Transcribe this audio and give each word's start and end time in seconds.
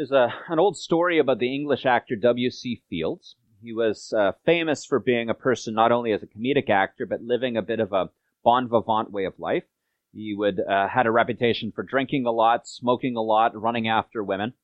There's 0.00 0.12
a, 0.12 0.32
an 0.48 0.58
old 0.58 0.78
story 0.78 1.18
about 1.18 1.40
the 1.40 1.54
English 1.54 1.84
actor 1.84 2.16
W.C. 2.16 2.80
Fields. 2.88 3.36
He 3.60 3.74
was 3.74 4.14
uh, 4.16 4.32
famous 4.46 4.82
for 4.82 4.98
being 4.98 5.28
a 5.28 5.34
person 5.34 5.74
not 5.74 5.92
only 5.92 6.10
as 6.12 6.22
a 6.22 6.26
comedic 6.26 6.70
actor, 6.70 7.04
but 7.04 7.20
living 7.20 7.54
a 7.54 7.60
bit 7.60 7.80
of 7.80 7.92
a 7.92 8.08
bon 8.42 8.66
vivant 8.66 9.12
way 9.12 9.26
of 9.26 9.38
life. 9.38 9.64
He 10.14 10.34
would 10.34 10.58
uh, 10.58 10.88
had 10.88 11.04
a 11.04 11.10
reputation 11.10 11.70
for 11.70 11.82
drinking 11.82 12.24
a 12.24 12.30
lot, 12.30 12.66
smoking 12.66 13.14
a 13.14 13.20
lot, 13.20 13.54
running 13.54 13.88
after 13.88 14.24
women, 14.24 14.54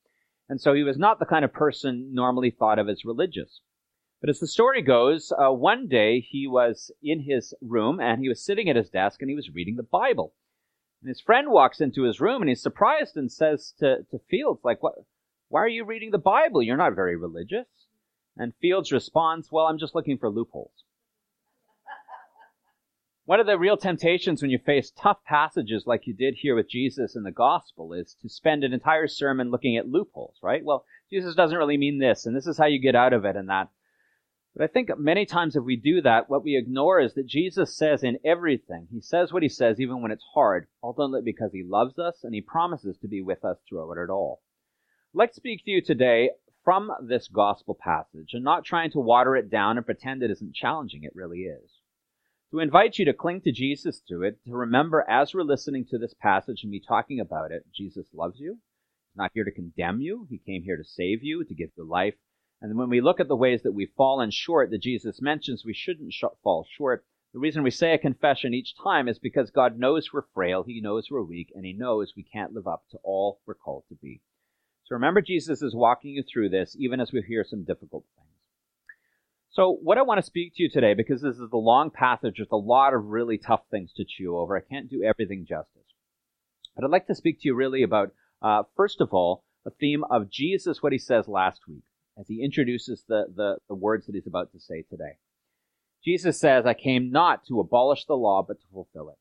and 0.48 0.58
so 0.58 0.72
he 0.72 0.82
was 0.82 0.96
not 0.96 1.18
the 1.18 1.26
kind 1.26 1.44
of 1.44 1.52
person 1.52 2.14
normally 2.14 2.50
thought 2.50 2.78
of 2.78 2.88
as 2.88 3.04
religious. 3.04 3.60
But 4.22 4.30
as 4.30 4.40
the 4.40 4.46
story 4.46 4.80
goes, 4.80 5.34
uh, 5.38 5.52
one 5.52 5.86
day 5.86 6.20
he 6.20 6.46
was 6.46 6.90
in 7.02 7.24
his 7.24 7.52
room 7.60 8.00
and 8.00 8.22
he 8.22 8.28
was 8.30 8.42
sitting 8.42 8.70
at 8.70 8.76
his 8.76 8.88
desk 8.88 9.20
and 9.20 9.28
he 9.28 9.36
was 9.36 9.50
reading 9.54 9.76
the 9.76 9.82
Bible. 9.82 10.32
And 11.02 11.10
his 11.10 11.20
friend 11.20 11.50
walks 11.50 11.82
into 11.82 12.04
his 12.04 12.22
room 12.22 12.40
and 12.40 12.48
he's 12.48 12.62
surprised 12.62 13.18
and 13.18 13.30
says 13.30 13.74
to, 13.80 13.98
to 14.10 14.18
Fields, 14.30 14.62
like, 14.64 14.82
what, 14.82 14.94
why 15.48 15.60
are 15.60 15.68
you 15.68 15.84
reading 15.84 16.10
the 16.10 16.18
Bible? 16.18 16.62
You're 16.62 16.76
not 16.76 16.94
very 16.94 17.16
religious. 17.16 17.66
And 18.36 18.52
Fields 18.60 18.92
responds, 18.92 19.50
well, 19.50 19.66
I'm 19.66 19.78
just 19.78 19.94
looking 19.94 20.18
for 20.18 20.28
loopholes. 20.28 20.84
One 23.24 23.40
of 23.40 23.46
the 23.46 23.58
real 23.58 23.76
temptations 23.76 24.40
when 24.40 24.52
you 24.52 24.58
face 24.58 24.92
tough 24.92 25.24
passages 25.24 25.84
like 25.84 26.06
you 26.06 26.14
did 26.14 26.34
here 26.34 26.54
with 26.54 26.70
Jesus 26.70 27.16
in 27.16 27.24
the 27.24 27.32
gospel 27.32 27.92
is 27.92 28.14
to 28.22 28.28
spend 28.28 28.62
an 28.62 28.72
entire 28.72 29.08
sermon 29.08 29.50
looking 29.50 29.76
at 29.76 29.88
loopholes, 29.88 30.36
right? 30.42 30.64
Well, 30.64 30.84
Jesus 31.10 31.34
doesn't 31.34 31.58
really 31.58 31.76
mean 31.76 31.98
this, 31.98 32.24
and 32.24 32.36
this 32.36 32.46
is 32.46 32.56
how 32.56 32.66
you 32.66 32.78
get 32.78 32.94
out 32.94 33.12
of 33.12 33.24
it 33.24 33.34
and 33.34 33.48
that. 33.48 33.68
But 34.54 34.62
I 34.64 34.68
think 34.68 34.96
many 34.96 35.26
times 35.26 35.56
if 35.56 35.64
we 35.64 35.74
do 35.74 36.00
that, 36.02 36.30
what 36.30 36.44
we 36.44 36.56
ignore 36.56 37.00
is 37.00 37.14
that 37.14 37.26
Jesus 37.26 37.76
says 37.76 38.04
in 38.04 38.18
everything, 38.24 38.86
he 38.92 39.00
says 39.00 39.32
what 39.32 39.42
he 39.42 39.48
says 39.48 39.80
even 39.80 40.00
when 40.02 40.12
it's 40.12 40.24
hard, 40.34 40.68
ultimately 40.82 41.20
because 41.20 41.52
he 41.52 41.64
loves 41.64 41.98
us 41.98 42.22
and 42.22 42.32
he 42.32 42.40
promises 42.40 42.96
to 42.98 43.08
be 43.08 43.22
with 43.22 43.44
us 43.44 43.58
throughout 43.68 43.98
it 43.98 44.08
all. 44.08 44.40
To 45.18 45.28
speak 45.32 45.64
to 45.64 45.70
you 45.70 45.80
today 45.80 46.30
from 46.62 46.92
this 47.00 47.26
gospel 47.26 47.74
passage 47.74 48.34
and 48.34 48.44
not 48.44 48.64
trying 48.64 48.90
to 48.90 49.00
water 49.00 49.34
it 49.34 49.50
down 49.50 49.76
and 49.76 49.86
pretend 49.86 50.22
it 50.22 50.30
isn't 50.30 50.54
challenging. 50.54 51.04
It 51.04 51.16
really 51.16 51.40
is 51.40 51.80
to 52.50 52.60
invite 52.60 52.98
you 52.98 53.04
to 53.06 53.12
cling 53.12 53.40
to 53.40 53.50
Jesus 53.50 54.02
through 54.06 54.24
it, 54.24 54.38
to 54.44 54.52
remember 54.52 55.04
as 55.08 55.34
we're 55.34 55.42
listening 55.42 55.84
to 55.86 55.98
this 55.98 56.14
passage 56.14 56.62
and 56.62 56.70
me 56.70 56.80
talking 56.80 57.18
about 57.18 57.50
it, 57.50 57.64
Jesus 57.74 58.06
loves 58.14 58.38
you. 58.38 58.52
He's 58.52 59.16
not 59.16 59.30
here 59.34 59.44
to 59.44 59.50
condemn 59.50 60.00
you. 60.00 60.26
He 60.30 60.38
came 60.38 60.62
here 60.62 60.76
to 60.76 60.84
save 60.84 61.24
you, 61.24 61.44
to 61.44 61.54
give 61.54 61.70
you 61.76 61.84
life. 61.84 62.14
And 62.62 62.78
when 62.78 62.88
we 62.88 63.00
look 63.00 63.18
at 63.18 63.26
the 63.26 63.36
ways 63.36 63.62
that 63.62 63.72
we've 63.72 63.92
fallen 63.96 64.30
short 64.30 64.70
that 64.70 64.82
Jesus 64.82 65.20
mentions 65.20 65.64
we 65.64 65.74
shouldn't 65.74 66.12
sh- 66.12 66.24
fall 66.42 66.66
short, 66.76 67.04
the 67.32 67.40
reason 67.40 67.62
we 67.62 67.70
say 67.70 67.94
a 67.94 67.98
confession 67.98 68.54
each 68.54 68.74
time 68.76 69.08
is 69.08 69.18
because 69.18 69.50
God 69.50 69.78
knows 69.78 70.12
we're 70.12 70.22
frail, 70.34 70.62
He 70.62 70.80
knows 70.80 71.08
we're 71.10 71.22
weak, 71.22 71.52
and 71.54 71.64
He 71.64 71.72
knows 71.72 72.12
we 72.16 72.22
can't 72.22 72.52
live 72.52 72.66
up 72.66 72.84
to 72.90 72.98
all 73.02 73.40
we're 73.46 73.54
called 73.54 73.84
to 73.88 73.94
be. 73.96 74.20
So 74.86 74.94
remember, 74.94 75.20
Jesus 75.20 75.62
is 75.62 75.74
walking 75.74 76.12
you 76.12 76.22
through 76.22 76.50
this, 76.50 76.76
even 76.78 77.00
as 77.00 77.12
we 77.12 77.20
hear 77.22 77.44
some 77.44 77.64
difficult 77.64 78.04
things. 78.16 78.26
So, 79.50 79.78
what 79.82 79.98
I 79.98 80.02
want 80.02 80.18
to 80.18 80.26
speak 80.26 80.54
to 80.54 80.62
you 80.62 80.70
today, 80.70 80.94
because 80.94 81.22
this 81.22 81.36
is 81.36 81.50
a 81.52 81.56
long 81.56 81.90
passage, 81.90 82.34
there's 82.36 82.48
a 82.52 82.56
lot 82.56 82.94
of 82.94 83.06
really 83.06 83.36
tough 83.36 83.62
things 83.70 83.92
to 83.94 84.04
chew 84.04 84.36
over. 84.36 84.56
I 84.56 84.60
can't 84.60 84.88
do 84.88 85.02
everything 85.02 85.44
justice. 85.48 85.82
But 86.76 86.84
I'd 86.84 86.90
like 86.90 87.06
to 87.08 87.14
speak 87.14 87.40
to 87.40 87.48
you 87.48 87.54
really 87.54 87.82
about, 87.82 88.12
uh, 88.42 88.62
first 88.76 89.00
of 89.00 89.12
all, 89.12 89.44
the 89.64 89.70
theme 89.70 90.04
of 90.08 90.30
Jesus, 90.30 90.82
what 90.82 90.92
he 90.92 90.98
says 90.98 91.26
last 91.26 91.62
week, 91.66 91.82
as 92.16 92.28
he 92.28 92.44
introduces 92.44 93.02
the, 93.08 93.26
the, 93.34 93.56
the 93.68 93.74
words 93.74 94.06
that 94.06 94.14
he's 94.14 94.26
about 94.26 94.52
to 94.52 94.60
say 94.60 94.82
today. 94.82 95.16
Jesus 96.04 96.38
says, 96.38 96.66
I 96.66 96.74
came 96.74 97.10
not 97.10 97.44
to 97.46 97.58
abolish 97.58 98.04
the 98.04 98.14
law, 98.14 98.44
but 98.46 98.60
to 98.60 98.66
fulfill 98.72 99.08
it. 99.08 99.18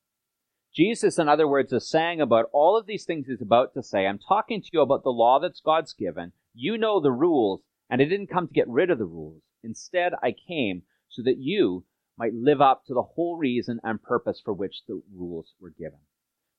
Jesus, 0.75 1.17
in 1.17 1.29
other 1.29 1.47
words, 1.47 1.71
is 1.71 1.87
saying 1.87 2.19
about 2.19 2.49
all 2.51 2.77
of 2.77 2.85
these 2.85 3.05
things 3.05 3.27
he's 3.27 3.41
about 3.41 3.73
to 3.73 3.81
say, 3.81 4.05
I'm 4.05 4.19
talking 4.19 4.61
to 4.61 4.69
you 4.73 4.81
about 4.81 5.03
the 5.03 5.09
law 5.09 5.39
that's 5.39 5.61
God's 5.61 5.93
given. 5.93 6.33
You 6.53 6.77
know 6.77 6.99
the 6.99 7.13
rules, 7.13 7.61
and 7.89 8.01
I 8.01 8.05
didn't 8.05 8.27
come 8.27 8.47
to 8.47 8.53
get 8.53 8.67
rid 8.67 8.89
of 8.89 8.97
the 8.97 9.05
rules. 9.05 9.41
Instead, 9.63 10.11
I 10.21 10.33
came 10.33 10.83
so 11.07 11.21
that 11.23 11.37
you 11.37 11.85
might 12.17 12.33
live 12.33 12.59
up 12.59 12.83
to 12.85 12.93
the 12.93 13.03
whole 13.03 13.37
reason 13.37 13.79
and 13.83 14.03
purpose 14.03 14.41
for 14.43 14.53
which 14.53 14.81
the 14.85 15.01
rules 15.13 15.53
were 15.61 15.69
given. 15.69 15.99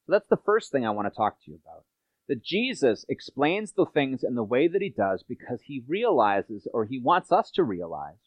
So 0.06 0.12
that's 0.12 0.28
the 0.28 0.38
first 0.46 0.72
thing 0.72 0.86
I 0.86 0.90
want 0.90 1.12
to 1.12 1.16
talk 1.16 1.36
to 1.44 1.50
you 1.50 1.58
about. 1.62 1.84
That 2.26 2.42
Jesus 2.42 3.04
explains 3.10 3.72
the 3.72 3.84
things 3.84 4.24
in 4.24 4.34
the 4.34 4.42
way 4.42 4.66
that 4.66 4.80
he 4.80 4.90
does 4.90 5.24
because 5.28 5.60
he 5.64 5.84
realizes, 5.86 6.66
or 6.72 6.86
he 6.86 6.98
wants 6.98 7.30
us 7.32 7.50
to 7.50 7.62
realize, 7.62 8.25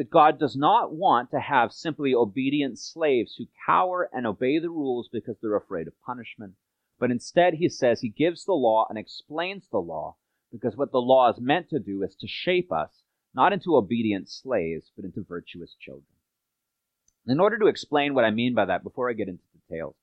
that 0.00 0.08
God 0.08 0.38
does 0.38 0.56
not 0.56 0.94
want 0.94 1.30
to 1.30 1.40
have 1.40 1.74
simply 1.74 2.14
obedient 2.14 2.78
slaves 2.78 3.34
who 3.36 3.44
cower 3.66 4.08
and 4.14 4.26
obey 4.26 4.58
the 4.58 4.70
rules 4.70 5.10
because 5.12 5.36
they're 5.42 5.54
afraid 5.54 5.86
of 5.86 5.92
punishment. 6.06 6.54
But 6.98 7.10
instead, 7.10 7.52
he 7.52 7.68
says 7.68 8.00
he 8.00 8.08
gives 8.08 8.46
the 8.46 8.54
law 8.54 8.86
and 8.88 8.98
explains 8.98 9.68
the 9.68 9.76
law 9.76 10.16
because 10.50 10.74
what 10.74 10.90
the 10.90 11.02
law 11.02 11.30
is 11.30 11.38
meant 11.38 11.68
to 11.68 11.78
do 11.78 12.02
is 12.02 12.16
to 12.16 12.26
shape 12.26 12.72
us 12.72 13.02
not 13.34 13.52
into 13.52 13.76
obedient 13.76 14.30
slaves, 14.30 14.90
but 14.96 15.04
into 15.04 15.22
virtuous 15.22 15.76
children. 15.78 16.06
In 17.26 17.38
order 17.38 17.58
to 17.58 17.66
explain 17.66 18.14
what 18.14 18.24
I 18.24 18.30
mean 18.30 18.54
by 18.54 18.64
that, 18.64 18.82
before 18.82 19.10
I 19.10 19.12
get 19.12 19.28
into 19.28 19.44
details, 19.52 19.96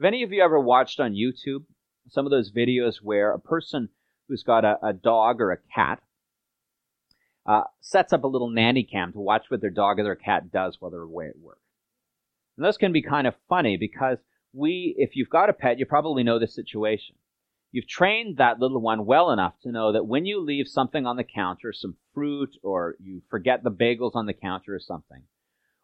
have 0.00 0.06
any 0.06 0.22
of 0.22 0.32
you 0.32 0.42
ever 0.42 0.58
watched 0.58 0.98
on 0.98 1.12
YouTube 1.12 1.64
some 2.08 2.24
of 2.24 2.30
those 2.30 2.50
videos 2.50 3.02
where 3.02 3.34
a 3.34 3.38
person 3.38 3.90
who's 4.28 4.44
got 4.44 4.64
a, 4.64 4.78
a 4.82 4.94
dog 4.94 5.42
or 5.42 5.52
a 5.52 5.58
cat 5.74 6.02
uh, 7.46 7.64
sets 7.80 8.12
up 8.12 8.24
a 8.24 8.28
little 8.28 8.50
nanny 8.50 8.84
cam 8.84 9.12
to 9.12 9.20
watch 9.20 9.46
what 9.48 9.60
their 9.60 9.70
dog 9.70 9.98
or 9.98 10.04
their 10.04 10.14
cat 10.16 10.52
does 10.52 10.76
while 10.78 10.90
they're 10.90 11.00
away 11.02 11.28
at 11.28 11.38
work? 11.38 11.58
And 12.56 12.64
those 12.64 12.76
can 12.76 12.92
be 12.92 13.02
kind 13.02 13.26
of 13.26 13.34
funny 13.48 13.76
because 13.76 14.18
we, 14.52 14.94
if 14.98 15.16
you've 15.16 15.30
got 15.30 15.48
a 15.48 15.54
pet, 15.54 15.78
you 15.78 15.86
probably 15.86 16.22
know 16.22 16.38
this 16.38 16.54
situation. 16.54 17.16
You've 17.70 17.88
trained 17.88 18.36
that 18.36 18.60
little 18.60 18.80
one 18.80 19.06
well 19.06 19.30
enough 19.30 19.54
to 19.62 19.72
know 19.72 19.92
that 19.92 20.06
when 20.06 20.26
you 20.26 20.40
leave 20.40 20.68
something 20.68 21.06
on 21.06 21.16
the 21.16 21.24
counter, 21.24 21.72
some 21.72 21.96
fruit, 22.14 22.50
or 22.62 22.96
you 23.00 23.22
forget 23.30 23.64
the 23.64 23.70
bagels 23.70 24.14
on 24.14 24.26
the 24.26 24.34
counter 24.34 24.74
or 24.74 24.78
something, 24.78 25.22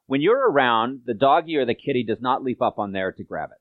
when 0.07 0.21
you're 0.21 0.51
around, 0.51 1.01
the 1.07 1.15
doggy 1.15 1.57
or 1.57 1.65
the 1.65 1.75
kitty 1.75 2.05
does 2.05 2.21
not 2.21 2.43
leap 2.43 2.61
up 2.61 2.79
on 2.79 2.93
there 2.93 3.13
to 3.13 3.25
grab 3.25 3.51
it. 3.53 3.59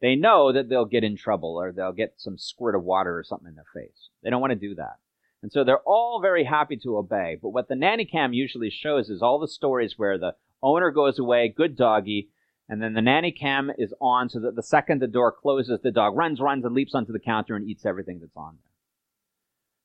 They 0.00 0.14
know 0.14 0.52
that 0.52 0.68
they'll 0.68 0.84
get 0.84 1.04
in 1.04 1.16
trouble 1.16 1.60
or 1.60 1.72
they'll 1.72 1.92
get 1.92 2.14
some 2.16 2.38
squirt 2.38 2.74
of 2.74 2.84
water 2.84 3.18
or 3.18 3.24
something 3.24 3.48
in 3.48 3.54
their 3.54 3.64
face. 3.74 4.10
They 4.22 4.30
don't 4.30 4.40
want 4.40 4.52
to 4.52 4.68
do 4.68 4.76
that. 4.76 4.98
And 5.42 5.50
so 5.50 5.64
they're 5.64 5.78
all 5.78 6.20
very 6.20 6.44
happy 6.44 6.76
to 6.78 6.96
obey. 6.96 7.36
But 7.40 7.50
what 7.50 7.68
the 7.68 7.74
nanny 7.74 8.04
cam 8.04 8.32
usually 8.32 8.70
shows 8.70 9.08
is 9.10 9.22
all 9.22 9.40
the 9.40 9.48
stories 9.48 9.94
where 9.96 10.18
the 10.18 10.34
owner 10.62 10.90
goes 10.90 11.18
away, 11.18 11.52
good 11.54 11.76
doggy, 11.76 12.28
and 12.68 12.80
then 12.80 12.94
the 12.94 13.02
nanny 13.02 13.32
cam 13.32 13.70
is 13.76 13.92
on 14.00 14.28
so 14.28 14.38
that 14.40 14.54
the 14.54 14.62
second 14.62 15.02
the 15.02 15.08
door 15.08 15.32
closes, 15.32 15.80
the 15.82 15.90
dog 15.90 16.16
runs, 16.16 16.40
runs, 16.40 16.64
and 16.64 16.74
leaps 16.74 16.94
onto 16.94 17.12
the 17.12 17.18
counter 17.18 17.56
and 17.56 17.68
eats 17.68 17.84
everything 17.84 18.20
that's 18.20 18.36
on 18.36 18.56
there. 18.62 18.70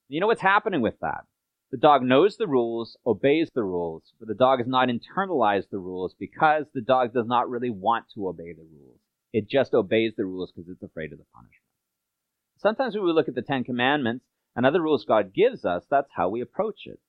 You 0.09 0.21
know 0.21 0.27
what's 0.27 0.41
happening 0.41 0.81
with 0.81 0.99
that? 1.01 1.25
The 1.71 1.77
dog 1.77 2.01
knows 2.01 2.37
the 2.37 2.47
rules, 2.47 2.95
obeys 3.05 3.49
the 3.53 3.63
rules, 3.63 4.03
but 4.19 4.29
the 4.29 4.35
dog 4.35 4.59
has 4.59 4.67
not 4.67 4.87
internalized 4.87 5.69
the 5.69 5.79
rules 5.79 6.15
because 6.17 6.65
the 6.73 6.81
dog 6.81 7.13
does 7.13 7.27
not 7.27 7.49
really 7.49 7.69
want 7.69 8.05
to 8.13 8.29
obey 8.29 8.53
the 8.53 8.63
rules. 8.63 8.99
It 9.33 9.49
just 9.49 9.73
obeys 9.73 10.13
the 10.15 10.23
rules 10.23 10.51
because 10.51 10.69
it's 10.69 10.83
afraid 10.83 11.11
of 11.11 11.17
the 11.17 11.25
punishment. 11.33 11.63
Sometimes 12.57 12.95
when 12.95 13.03
we 13.03 13.11
look 13.11 13.27
at 13.27 13.35
the 13.35 13.41
Ten 13.41 13.65
Commandments 13.65 14.23
and 14.57 14.65
other 14.65 14.81
rules 14.81 15.05
God 15.05 15.33
gives 15.33 15.63
us, 15.63 15.83
that's 15.89 16.09
how 16.15 16.27
we 16.27 16.41
approach 16.41 16.87
it. 16.87 16.99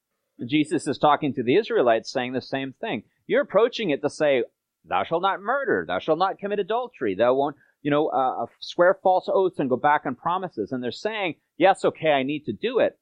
Jesus 0.46 0.86
is 0.86 0.98
talking 0.98 1.34
to 1.34 1.42
the 1.42 1.56
Israelites 1.56 2.12
saying 2.12 2.34
the 2.34 2.40
same 2.40 2.74
thing. 2.80 3.02
You're 3.26 3.42
approaching 3.42 3.90
it 3.90 4.02
to 4.02 4.10
say, 4.10 4.44
Thou 4.84 5.02
shalt 5.02 5.22
not 5.22 5.40
murder. 5.40 5.84
Thou 5.86 5.98
shalt 5.98 6.18
not 6.18 6.38
commit 6.38 6.60
adultery. 6.60 7.14
Thou 7.14 7.34
won't, 7.34 7.56
you 7.82 7.90
know, 7.90 8.08
uh, 8.08 8.44
uh, 8.44 8.46
swear 8.60 8.98
false 9.02 9.28
oaths 9.32 9.58
and 9.58 9.68
go 9.68 9.76
back 9.76 10.02
on 10.06 10.14
promises. 10.14 10.70
And 10.70 10.84
they're 10.84 10.92
saying, 10.92 11.34
yes, 11.56 11.84
okay, 11.84 12.10
I 12.10 12.22
need 12.22 12.44
to 12.44 12.52
do 12.52 12.78
it. 12.78 12.98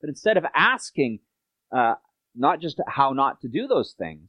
But 0.00 0.08
instead 0.08 0.36
of 0.36 0.46
asking, 0.54 1.20
uh, 1.70 1.94
not 2.34 2.60
just 2.60 2.80
how 2.88 3.12
not 3.12 3.40
to 3.42 3.48
do 3.48 3.66
those 3.66 3.94
things, 3.96 4.28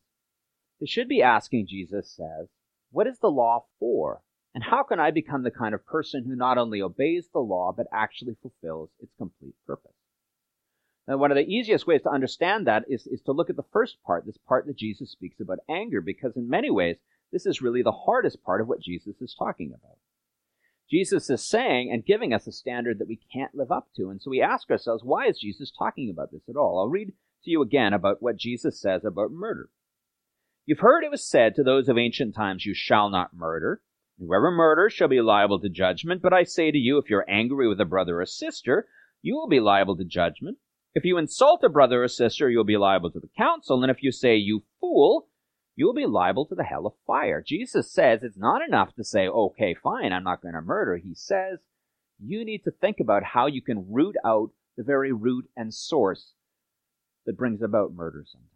they 0.79 0.85
should 0.85 1.07
be 1.07 1.21
asking, 1.21 1.67
Jesus 1.67 2.13
says, 2.15 2.49
what 2.91 3.07
is 3.07 3.19
the 3.19 3.29
law 3.29 3.65
for? 3.79 4.21
And 4.55 4.63
how 4.63 4.83
can 4.83 4.99
I 4.99 5.11
become 5.11 5.43
the 5.43 5.51
kind 5.51 5.73
of 5.73 5.85
person 5.85 6.25
who 6.25 6.35
not 6.35 6.57
only 6.57 6.81
obeys 6.81 7.27
the 7.33 7.39
law, 7.39 7.73
but 7.75 7.87
actually 7.91 8.35
fulfills 8.41 8.89
its 8.99 9.11
complete 9.17 9.55
purpose? 9.65 9.93
Now, 11.07 11.17
one 11.17 11.31
of 11.31 11.38
the 11.38 11.51
easiest 11.51 11.88
ways 11.88 12.03
to 12.03 12.11
understand 12.11 12.67
that 12.67 12.85
is, 12.88 13.07
is 13.07 13.21
to 13.23 13.33
look 13.33 13.50
at 13.50 13.55
the 13.55 13.65
first 13.73 13.97
part, 14.05 14.25
this 14.25 14.38
part 14.38 14.67
that 14.67 14.77
Jesus 14.77 15.11
speaks 15.11 15.39
about 15.39 15.59
anger, 15.69 16.01
because 16.01 16.38
in 16.38 16.47
many 16.50 16.69
ways, 16.69 16.97
this 17.31 17.45
is 17.45 17.61
really 17.61 17.81
the 17.81 17.91
hardest 17.91 18.44
part 18.44 18.61
of 18.61 18.67
what 18.67 18.79
Jesus 18.79 19.15
is 19.19 19.35
talking 19.38 19.73
about. 19.73 19.97
Jesus 20.89 21.29
is 21.29 21.44
saying 21.44 21.91
and 21.91 22.06
giving 22.06 22.33
us 22.33 22.45
a 22.45 22.51
standard 22.51 22.99
that 22.99 23.07
we 23.07 23.19
can't 23.33 23.56
live 23.56 23.71
up 23.71 23.88
to. 23.95 24.09
And 24.09 24.21
so 24.21 24.29
we 24.29 24.41
ask 24.41 24.69
ourselves, 24.69 25.03
why 25.03 25.25
is 25.27 25.39
Jesus 25.39 25.71
talking 25.71 26.09
about 26.09 26.31
this 26.31 26.47
at 26.47 26.56
all? 26.56 26.79
I'll 26.79 26.89
read 26.89 27.07
to 27.07 27.49
you 27.49 27.61
again 27.61 27.94
about 27.94 28.21
what 28.21 28.38
Jesus 28.38 28.79
says 28.79 29.03
about 29.03 29.31
murder. 29.31 29.69
You've 30.65 30.79
heard 30.79 31.03
it 31.03 31.11
was 31.11 31.27
said 31.27 31.56
to 31.56 31.63
those 31.63 31.89
of 31.89 31.97
ancient 31.97 32.35
times, 32.35 32.65
You 32.65 32.73
shall 32.73 33.09
not 33.09 33.35
murder. 33.35 33.81
Whoever 34.19 34.51
murders 34.51 34.94
shall 34.94 35.07
be 35.07 35.21
liable 35.21 35.60
to 35.60 35.69
judgment. 35.69 36.21
But 36.21 36.33
I 36.33 36.44
say 36.44 36.71
to 36.71 36.77
you, 36.77 36.98
if 36.98 37.10
you're 37.10 37.30
angry 37.30 37.68
with 37.68 37.81
a 37.81 37.86
brother 37.86 38.21
or 38.21 38.25
sister, 38.25 38.88
you 39.21 39.36
will 39.36 39.48
be 39.48 39.60
liable 39.60 39.98
to 39.98 40.06
judgment. 40.06 40.57
If 40.94 41.06
you 41.06 41.18
insult 41.18 41.63
a 41.63 41.69
brother 41.69 42.04
or 42.04 42.07
sister, 42.07 42.50
you'll 42.50 42.63
be 42.63 42.77
liable 42.77 43.12
to 43.12 43.19
the 43.19 43.30
council. 43.38 43.81
And 43.81 43.92
if 43.92 44.04
you 44.04 44.12
say, 44.12 44.36
you 44.36 44.63
fool, 44.80 45.27
you 45.75 45.86
will 45.86 45.94
be 45.94 46.06
liable 46.06 46.45
to 46.45 46.56
the 46.56 46.63
hell 46.63 46.86
of 46.86 46.94
fire. 47.07 47.42
Jesus 47.42 47.92
says 47.92 48.21
it's 48.21 48.38
not 48.38 48.62
enough 48.62 48.94
to 48.95 49.04
say, 49.04 49.27
okay, 49.27 49.74
fine, 49.74 50.13
I'm 50.13 50.24
not 50.24 50.42
going 50.42 50.54
to 50.54 50.62
murder. 50.62 50.98
He 50.98 51.16
says 51.16 51.59
you 52.19 52.45
need 52.45 52.63
to 52.63 52.71
think 52.71 53.00
about 53.00 53.24
how 53.24 53.48
you 53.48 53.62
can 53.62 53.92
root 53.92 54.16
out 54.24 54.51
the 54.77 54.83
very 54.83 55.12
root 55.12 55.50
and 55.57 55.74
source 55.74 56.33
that 57.25 57.38
brings 57.38 57.62
about 57.62 57.94
murder 57.94 58.24
sometimes. 58.25 58.52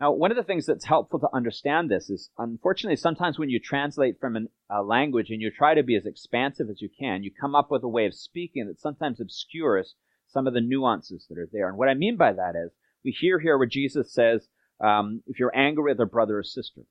Now, 0.00 0.12
one 0.12 0.30
of 0.30 0.36
the 0.36 0.44
things 0.44 0.64
that's 0.64 0.84
helpful 0.84 1.18
to 1.18 1.34
understand 1.34 1.90
this 1.90 2.08
is, 2.08 2.30
unfortunately, 2.38 2.96
sometimes 2.96 3.36
when 3.36 3.50
you 3.50 3.58
translate 3.58 4.20
from 4.20 4.36
an, 4.36 4.48
a 4.70 4.82
language 4.82 5.30
and 5.30 5.42
you 5.42 5.50
try 5.50 5.74
to 5.74 5.82
be 5.82 5.96
as 5.96 6.06
expansive 6.06 6.70
as 6.70 6.80
you 6.80 6.88
can, 6.88 7.24
you 7.24 7.32
come 7.32 7.56
up 7.56 7.70
with 7.70 7.82
a 7.82 7.88
way 7.88 8.06
of 8.06 8.14
speaking 8.14 8.68
that 8.68 8.80
sometimes 8.80 9.20
obscures 9.20 9.96
some 10.28 10.46
of 10.46 10.54
the 10.54 10.60
nuances 10.60 11.26
that 11.28 11.38
are 11.38 11.48
there. 11.52 11.68
And 11.68 11.76
what 11.76 11.88
I 11.88 11.94
mean 11.94 12.16
by 12.16 12.32
that 12.32 12.54
is, 12.54 12.70
we 13.04 13.10
hear 13.10 13.40
here 13.40 13.58
where 13.58 13.66
Jesus 13.66 14.12
says, 14.12 14.46
um, 14.80 15.22
if 15.26 15.40
you're 15.40 15.56
angry 15.56 15.92
with 15.92 16.00
a 16.00 16.06
brother 16.06 16.38
or 16.38 16.44
sister. 16.44 16.82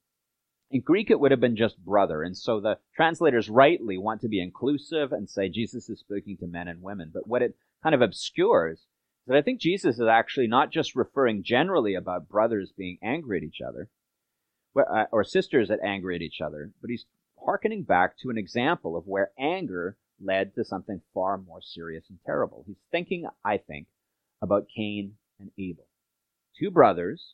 In 0.70 0.82
Greek, 0.82 1.10
it 1.10 1.20
would 1.20 1.32
have 1.32 1.40
been 1.40 1.56
just 1.56 1.78
brother. 1.78 2.24
And 2.24 2.38
so 2.38 2.60
the 2.60 2.78
translators 2.94 3.50
rightly 3.50 3.98
want 3.98 4.20
to 4.22 4.28
be 4.28 4.42
inclusive 4.42 5.14
and 5.14 5.30
say 5.30 5.48
Jesus 5.48 5.88
is 5.88 6.00
speaking 6.00 6.36
to 6.38 6.48
men 6.48 6.68
and 6.68 6.82
women. 6.82 7.12
But 7.14 7.26
what 7.26 7.42
it 7.42 7.56
kind 7.82 7.96
of 7.96 8.02
obscures 8.02 8.86
that 9.28 9.38
I 9.38 9.42
think 9.42 9.60
Jesus 9.60 10.00
is 10.00 10.08
actually 10.08 10.48
not 10.48 10.72
just 10.72 10.96
referring 10.96 11.44
generally 11.44 11.96
about 11.96 12.30
brothers 12.30 12.72
being 12.76 12.98
angry 13.04 13.38
at 13.38 13.44
each 13.44 13.60
other 13.62 13.90
uh, 14.76 15.06
or 15.12 15.24
sisters 15.24 15.68
that 15.68 15.80
angry 15.84 16.16
at 16.16 16.22
each 16.22 16.40
other, 16.42 16.72
but 16.82 16.90
he's 16.90 17.06
hearkening 17.44 17.84
back 17.84 18.18
to 18.20 18.30
an 18.30 18.38
example 18.38 18.96
of 18.96 19.06
where 19.06 19.32
anger 19.38 19.98
led 20.20 20.56
to 20.56 20.64
something 20.64 21.02
far 21.14 21.38
more 21.38 21.62
serious 21.62 22.06
and 22.10 22.20
terrible. 22.26 22.64
He's 22.66 22.82
thinking, 22.92 23.28
I 23.44 23.58
think, 23.58 23.88
about 24.42 24.68
Cain 24.74 25.16
and 25.40 25.52
Abel, 25.58 25.88
two 26.58 26.72
brothers 26.72 27.34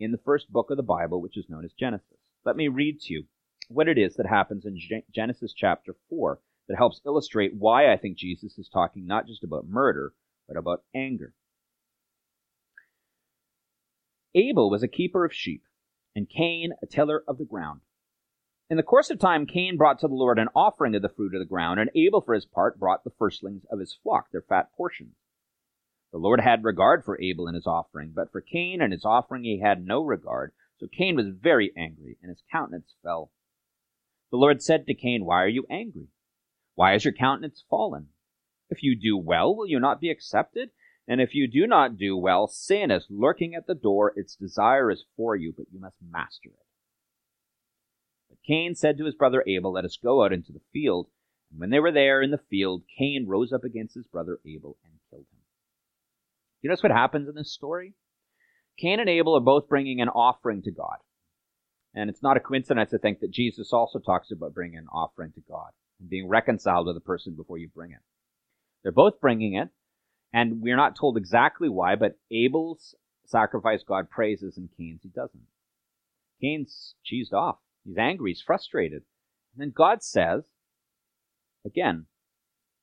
in 0.00 0.12
the 0.12 0.18
first 0.18 0.50
book 0.50 0.70
of 0.70 0.76
the 0.76 0.82
Bible, 0.82 1.20
which 1.20 1.36
is 1.36 1.48
known 1.48 1.64
as 1.64 1.72
Genesis. 1.72 2.18
Let 2.44 2.56
me 2.56 2.68
read 2.68 3.00
to 3.00 3.12
you 3.12 3.24
what 3.68 3.88
it 3.88 3.98
is 3.98 4.16
that 4.16 4.26
happens 4.26 4.64
in 4.64 4.78
Genesis 5.14 5.52
chapter 5.52 5.94
4 6.08 6.40
that 6.68 6.76
helps 6.76 7.00
illustrate 7.04 7.54
why 7.54 7.92
I 7.92 7.96
think 7.96 8.16
Jesus 8.16 8.58
is 8.58 8.68
talking 8.68 9.06
not 9.06 9.26
just 9.26 9.44
about 9.44 9.68
murder, 9.68 10.12
but 10.48 10.56
about 10.56 10.82
anger. 10.94 11.34
Abel 14.34 14.70
was 14.70 14.82
a 14.82 14.88
keeper 14.88 15.24
of 15.24 15.34
sheep, 15.34 15.62
and 16.16 16.28
Cain 16.28 16.72
a 16.82 16.86
tiller 16.86 17.22
of 17.28 17.38
the 17.38 17.44
ground. 17.44 17.82
In 18.70 18.76
the 18.76 18.82
course 18.82 19.10
of 19.10 19.18
time, 19.18 19.46
Cain 19.46 19.76
brought 19.76 19.98
to 20.00 20.08
the 20.08 20.14
Lord 20.14 20.38
an 20.38 20.48
offering 20.54 20.94
of 20.94 21.02
the 21.02 21.08
fruit 21.08 21.34
of 21.34 21.40
the 21.40 21.46
ground, 21.46 21.80
and 21.80 21.90
Abel, 21.94 22.20
for 22.20 22.34
his 22.34 22.44
part, 22.44 22.78
brought 22.78 23.04
the 23.04 23.10
firstlings 23.18 23.64
of 23.70 23.78
his 23.78 23.94
flock, 23.94 24.30
their 24.30 24.42
fat 24.42 24.70
portions. 24.76 25.14
The 26.12 26.18
Lord 26.18 26.40
had 26.40 26.64
regard 26.64 27.04
for 27.04 27.20
Abel 27.20 27.46
and 27.46 27.54
his 27.54 27.66
offering, 27.66 28.12
but 28.14 28.30
for 28.30 28.40
Cain 28.40 28.80
and 28.80 28.92
his 28.92 29.04
offering 29.04 29.44
he 29.44 29.60
had 29.60 29.84
no 29.84 30.02
regard. 30.02 30.52
So 30.78 30.86
Cain 30.86 31.16
was 31.16 31.28
very 31.28 31.72
angry, 31.76 32.18
and 32.22 32.30
his 32.30 32.42
countenance 32.50 32.94
fell. 33.02 33.30
The 34.30 34.36
Lord 34.36 34.62
said 34.62 34.86
to 34.86 34.94
Cain, 34.94 35.24
Why 35.24 35.42
are 35.42 35.48
you 35.48 35.66
angry? 35.70 36.08
Why 36.74 36.94
is 36.94 37.04
your 37.04 37.14
countenance 37.14 37.64
fallen? 37.68 38.08
If 38.70 38.82
you 38.82 38.96
do 38.98 39.16
well, 39.16 39.54
will 39.54 39.66
you 39.66 39.80
not 39.80 40.00
be 40.00 40.10
accepted? 40.10 40.70
And 41.06 41.20
if 41.22 41.34
you 41.34 41.48
do 41.48 41.66
not 41.66 41.96
do 41.96 42.16
well, 42.16 42.46
sin 42.46 42.90
is 42.90 43.06
lurking 43.08 43.54
at 43.54 43.66
the 43.66 43.74
door. 43.74 44.12
Its 44.14 44.36
desire 44.36 44.90
is 44.90 45.06
for 45.16 45.34
you, 45.34 45.54
but 45.56 45.66
you 45.72 45.80
must 45.80 45.96
master 46.02 46.50
it. 46.50 46.66
But 48.28 48.38
Cain 48.46 48.74
said 48.74 48.98
to 48.98 49.06
his 49.06 49.14
brother 49.14 49.42
Abel, 49.46 49.72
Let 49.72 49.86
us 49.86 49.98
go 50.02 50.22
out 50.22 50.34
into 50.34 50.52
the 50.52 50.60
field. 50.72 51.08
And 51.50 51.60
when 51.60 51.70
they 51.70 51.80
were 51.80 51.92
there 51.92 52.20
in 52.20 52.30
the 52.30 52.40
field, 52.50 52.82
Cain 52.98 53.26
rose 53.26 53.54
up 53.54 53.64
against 53.64 53.94
his 53.94 54.06
brother 54.06 54.38
Abel 54.46 54.76
and 54.84 55.00
killed 55.08 55.24
him. 55.32 55.40
You 56.60 56.68
notice 56.68 56.82
what 56.82 56.92
happens 56.92 57.26
in 57.26 57.34
this 57.34 57.52
story? 57.52 57.94
Cain 58.78 59.00
and 59.00 59.08
Abel 59.08 59.34
are 59.34 59.40
both 59.40 59.68
bringing 59.68 60.02
an 60.02 60.10
offering 60.10 60.62
to 60.62 60.70
God. 60.70 60.98
And 61.94 62.10
it's 62.10 62.22
not 62.22 62.36
a 62.36 62.40
coincidence 62.40 62.90
to 62.90 62.98
think 62.98 63.20
that 63.20 63.30
Jesus 63.30 63.72
also 63.72 63.98
talks 63.98 64.30
about 64.30 64.54
bringing 64.54 64.76
an 64.76 64.88
offering 64.92 65.32
to 65.32 65.40
God 65.48 65.70
and 65.98 66.10
being 66.10 66.28
reconciled 66.28 66.86
with 66.86 66.96
the 66.96 67.00
person 67.00 67.34
before 67.34 67.58
you 67.58 67.68
bring 67.74 67.92
it. 67.92 68.00
They're 68.88 68.92
both 68.94 69.20
bringing 69.20 69.52
it, 69.52 69.68
and 70.32 70.62
we're 70.62 70.74
not 70.74 70.96
told 70.96 71.18
exactly 71.18 71.68
why, 71.68 71.94
but 71.94 72.16
Abel's 72.30 72.94
sacrifice 73.26 73.82
God 73.86 74.08
praises 74.08 74.56
and 74.56 74.70
Cain's 74.78 75.02
he 75.02 75.10
doesn't. 75.10 75.42
Cain's 76.40 76.94
cheesed 77.04 77.34
off. 77.34 77.58
He's 77.84 77.98
angry. 77.98 78.30
He's 78.30 78.40
frustrated. 78.40 79.02
And 79.52 79.60
then 79.60 79.74
God 79.76 80.02
says, 80.02 80.44
again, 81.66 82.06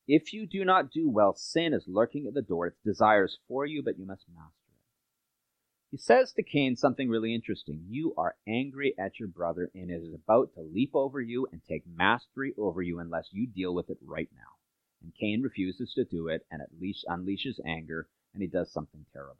if 0.07 0.31
you 0.31 0.45
do 0.45 0.63
not 0.63 0.91
do 0.91 1.09
well, 1.09 1.33
sin 1.35 1.73
is 1.73 1.85
lurking 1.87 2.27
at 2.27 2.35
the 2.35 2.43
door. 2.43 2.67
Its 2.67 2.77
desires 2.85 3.39
for 3.47 3.65
you, 3.65 3.81
but 3.81 3.97
you 3.97 4.05
must 4.05 4.25
master 4.31 4.73
it. 4.75 5.89
He 5.89 5.97
says 5.97 6.33
to 6.33 6.43
Cain 6.43 6.75
something 6.75 7.09
really 7.09 7.33
interesting. 7.33 7.83
You 7.89 8.13
are 8.15 8.35
angry 8.47 8.93
at 8.99 9.19
your 9.19 9.27
brother, 9.27 9.71
and 9.73 9.89
it 9.89 10.03
is 10.03 10.13
about 10.13 10.53
to 10.53 10.61
leap 10.61 10.91
over 10.93 11.19
you 11.19 11.47
and 11.51 11.61
take 11.67 11.81
mastery 11.91 12.53
over 12.59 12.83
you 12.83 12.99
unless 12.99 13.29
you 13.31 13.47
deal 13.47 13.73
with 13.73 13.89
it 13.89 13.97
right 14.05 14.29
now. 14.35 14.54
And 15.01 15.13
Cain 15.19 15.41
refuses 15.41 15.93
to 15.93 16.05
do 16.05 16.27
it 16.27 16.45
and 16.51 16.61
at 16.61 16.69
least 16.79 17.05
unleashes 17.09 17.59
anger, 17.65 18.07
and 18.33 18.41
he 18.41 18.47
does 18.47 18.71
something 18.71 19.05
terrible. 19.13 19.37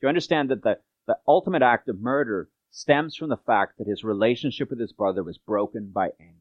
Do 0.00 0.06
you 0.06 0.08
understand 0.08 0.50
that 0.50 0.62
the, 0.62 0.78
the 1.06 1.18
ultimate 1.26 1.62
act 1.62 1.88
of 1.88 2.00
murder 2.00 2.48
stems 2.70 3.16
from 3.16 3.28
the 3.28 3.36
fact 3.36 3.78
that 3.78 3.86
his 3.86 4.04
relationship 4.04 4.70
with 4.70 4.80
his 4.80 4.92
brother 4.92 5.22
was 5.22 5.38
broken 5.38 5.90
by 5.92 6.10
anger? 6.18 6.40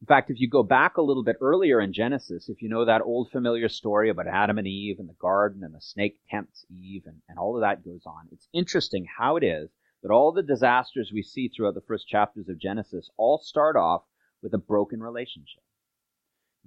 In 0.00 0.06
fact, 0.06 0.30
if 0.30 0.40
you 0.40 0.48
go 0.48 0.62
back 0.62 0.96
a 0.96 1.02
little 1.02 1.22
bit 1.22 1.36
earlier 1.42 1.78
in 1.78 1.92
Genesis, 1.92 2.48
if 2.48 2.62
you 2.62 2.70
know 2.70 2.86
that 2.86 3.02
old 3.02 3.30
familiar 3.30 3.68
story 3.68 4.08
about 4.08 4.26
Adam 4.26 4.56
and 4.56 4.66
Eve 4.66 4.98
and 4.98 5.08
the 5.08 5.14
garden 5.20 5.62
and 5.62 5.74
the 5.74 5.80
snake 5.80 6.18
tempts 6.30 6.64
Eve 6.70 7.02
and, 7.04 7.20
and 7.28 7.38
all 7.38 7.54
of 7.54 7.60
that 7.60 7.84
goes 7.84 8.06
on, 8.06 8.28
it's 8.32 8.48
interesting 8.54 9.06
how 9.18 9.36
it 9.36 9.44
is 9.44 9.68
that 10.02 10.10
all 10.10 10.32
the 10.32 10.42
disasters 10.42 11.12
we 11.12 11.22
see 11.22 11.48
throughout 11.48 11.74
the 11.74 11.82
first 11.82 12.08
chapters 12.08 12.48
of 12.48 12.58
Genesis 12.58 13.10
all 13.18 13.38
start 13.38 13.76
off 13.76 14.04
with 14.42 14.54
a 14.54 14.58
broken 14.58 15.02
relationship. 15.02 15.62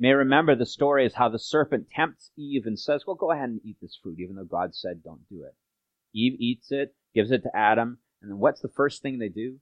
May 0.03 0.11
remember 0.11 0.53
the 0.53 0.65
story 0.65 1.05
is 1.05 1.13
how 1.13 1.29
the 1.29 1.39
serpent 1.39 1.87
tempts 1.89 2.31
Eve 2.35 2.65
and 2.65 2.77
says, 2.77 3.05
Well, 3.07 3.15
go 3.15 3.31
ahead 3.31 3.47
and 3.47 3.61
eat 3.63 3.77
this 3.81 3.97
fruit, 4.03 4.19
even 4.19 4.35
though 4.35 4.43
God 4.43 4.75
said 4.75 5.01
don't 5.01 5.25
do 5.29 5.45
it. 5.45 5.55
Eve 6.13 6.35
eats 6.41 6.73
it, 6.73 6.93
gives 7.15 7.31
it 7.31 7.43
to 7.43 7.55
Adam, 7.55 7.99
and 8.21 8.29
then 8.29 8.37
what's 8.37 8.59
the 8.59 8.67
first 8.67 9.01
thing 9.01 9.17
they 9.17 9.29
do? 9.29 9.61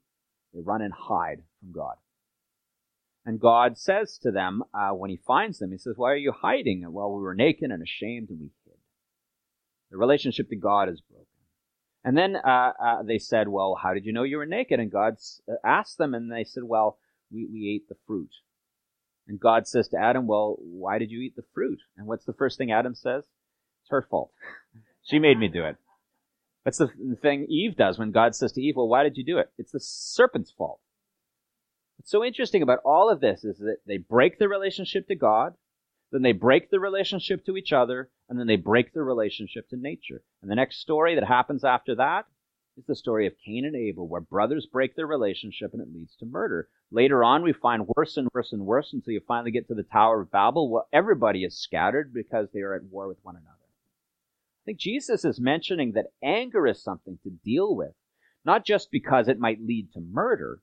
They 0.52 0.62
run 0.62 0.82
and 0.82 0.96
hide 0.96 1.44
from 1.60 1.72
God. 1.72 1.98
And 3.24 3.40
God 3.40 3.78
says 3.78 4.18
to 4.24 4.32
them 4.32 4.64
uh, 4.74 4.90
when 4.96 5.12
He 5.12 5.18
finds 5.28 5.60
them, 5.60 5.74
He 5.74 5.78
says, 5.78 5.94
Why 5.96 6.10
are 6.12 6.16
you 6.16 6.32
hiding? 6.32 6.84
And 6.84 6.92
Well, 6.92 7.14
we 7.14 7.22
were 7.22 7.36
naked 7.36 7.70
and 7.70 7.84
ashamed 7.84 8.32
and 8.32 8.40
we 8.40 8.50
hid. 8.66 8.80
The 9.92 9.98
relationship 9.98 10.50
to 10.50 10.56
God 10.56 10.90
is 10.90 11.02
broken. 11.02 11.28
And 12.04 12.18
then 12.18 12.36
uh, 12.36 12.74
uh, 12.84 13.04
they 13.04 13.20
said, 13.20 13.48
Well, 13.48 13.78
how 13.80 13.94
did 13.94 14.06
you 14.06 14.12
know 14.12 14.24
you 14.24 14.38
were 14.38 14.48
naked? 14.48 14.80
And 14.80 14.92
God 14.92 15.18
uh, 15.48 15.58
asked 15.64 16.00
them, 16.00 16.16
and 16.16 16.32
they 16.32 16.46
said, 16.46 16.64
Well, 16.64 16.98
we, 17.32 17.46
we 17.46 17.70
ate 17.76 17.88
the 17.88 18.02
fruit. 18.08 18.32
And 19.27 19.39
God 19.39 19.68
says 19.68 19.88
to 19.89 19.97
Adam, 19.97 20.27
Well, 20.27 20.57
why 20.59 20.97
did 20.97 21.12
you 21.12 21.21
eat 21.21 21.35
the 21.35 21.45
fruit? 21.53 21.79
And 21.97 22.07
what's 22.07 22.25
the 22.25 22.33
first 22.33 22.57
thing 22.57 22.71
Adam 22.71 22.95
says? 22.95 23.23
It's 23.81 23.89
her 23.89 24.06
fault. 24.09 24.31
she 25.04 25.19
made 25.19 25.40
me 25.40 25.47
do 25.47 25.66
it. 25.66 25.78
That's 26.63 26.78
the 26.78 26.90
thing 27.21 27.45
Eve 27.49 27.75
does 27.75 27.97
when 27.97 28.11
God 28.11 28.35
says 28.35 28.51
to 28.54 28.61
Eve, 28.61 28.75
Well, 28.75 28.87
why 28.87 29.04
did 29.04 29.18
you 29.18 29.23
do 29.23 29.37
it? 29.37 29.51
It's 29.57 29.71
the 29.71 29.80
serpent's 29.80 30.51
fault. 30.51 30.80
What's 31.97 32.11
so 32.11 32.23
interesting 32.25 32.61
about 32.61 32.80
all 32.83 33.09
of 33.09 33.19
this 33.19 33.44
is 33.44 33.59
that 33.59 33.78
they 33.85 33.97
break 33.97 34.40
the 34.40 34.49
relationship 34.49 35.07
to 35.07 35.16
God, 35.16 35.54
then 36.11 36.23
they 36.23 36.31
break 36.31 36.69
the 36.69 36.80
relationship 36.80 37.45
to 37.45 37.57
each 37.57 37.71
other, 37.71 38.09
and 38.28 38.40
then 38.40 38.47
they 38.47 38.56
break 38.56 38.94
the 38.94 39.04
relationship 39.04 39.69
to 39.69 39.78
nature. 39.78 40.23
And 40.42 40.49
the 40.49 40.56
next 40.56 40.81
story 40.81 41.16
that 41.16 41.28
happens 41.28 41.63
after 41.63 41.95
that 41.95 42.25
is 42.78 42.85
the 42.85 42.95
story 42.95 43.28
of 43.28 43.33
Cain 43.45 43.66
and 43.66 43.75
Abel, 43.75 44.07
where 44.07 44.21
brothers 44.21 44.68
break 44.71 44.95
their 44.95 45.07
relationship 45.07 45.73
and 45.73 45.81
it 45.81 45.94
leads 45.94 46.16
to 46.18 46.25
murder. 46.25 46.69
Later 46.92 47.23
on, 47.23 47.44
we 47.44 47.54
find 47.54 47.87
worse 47.95 48.18
and 48.18 48.30
worse 48.33 48.54
and 48.54 48.66
worse 48.66 48.94
until 48.94 49.13
you 49.13 49.21
finally 49.28 49.51
get 49.51 49.68
to 49.68 49.75
the 49.75 49.83
Tower 49.83 50.21
of 50.21 50.31
Babel, 50.31 50.69
where 50.69 50.83
everybody 50.94 51.44
is 51.44 51.57
scattered 51.57 52.13
because 52.13 52.47
they 52.54 52.61
are 52.61 52.73
at 52.73 52.83
war 52.85 53.07
with 53.07 53.18
one 53.23 53.35
another. 53.35 53.57
I 54.61 54.63
think 54.66 54.80
Jesus 54.80 55.25
is 55.25 55.40
mentioning 55.40 55.94
that 55.94 56.13
anger 56.23 56.68
is 56.68 56.81
something 56.81 57.18
to 57.23 57.30
deal 57.44 57.75
with, 57.75 57.94
not 58.45 58.66
just 58.66 58.92
because 58.92 59.28
it 59.28 59.40
might 59.40 59.61
lead 59.61 59.92
to 59.94 59.99
murder, 59.99 60.61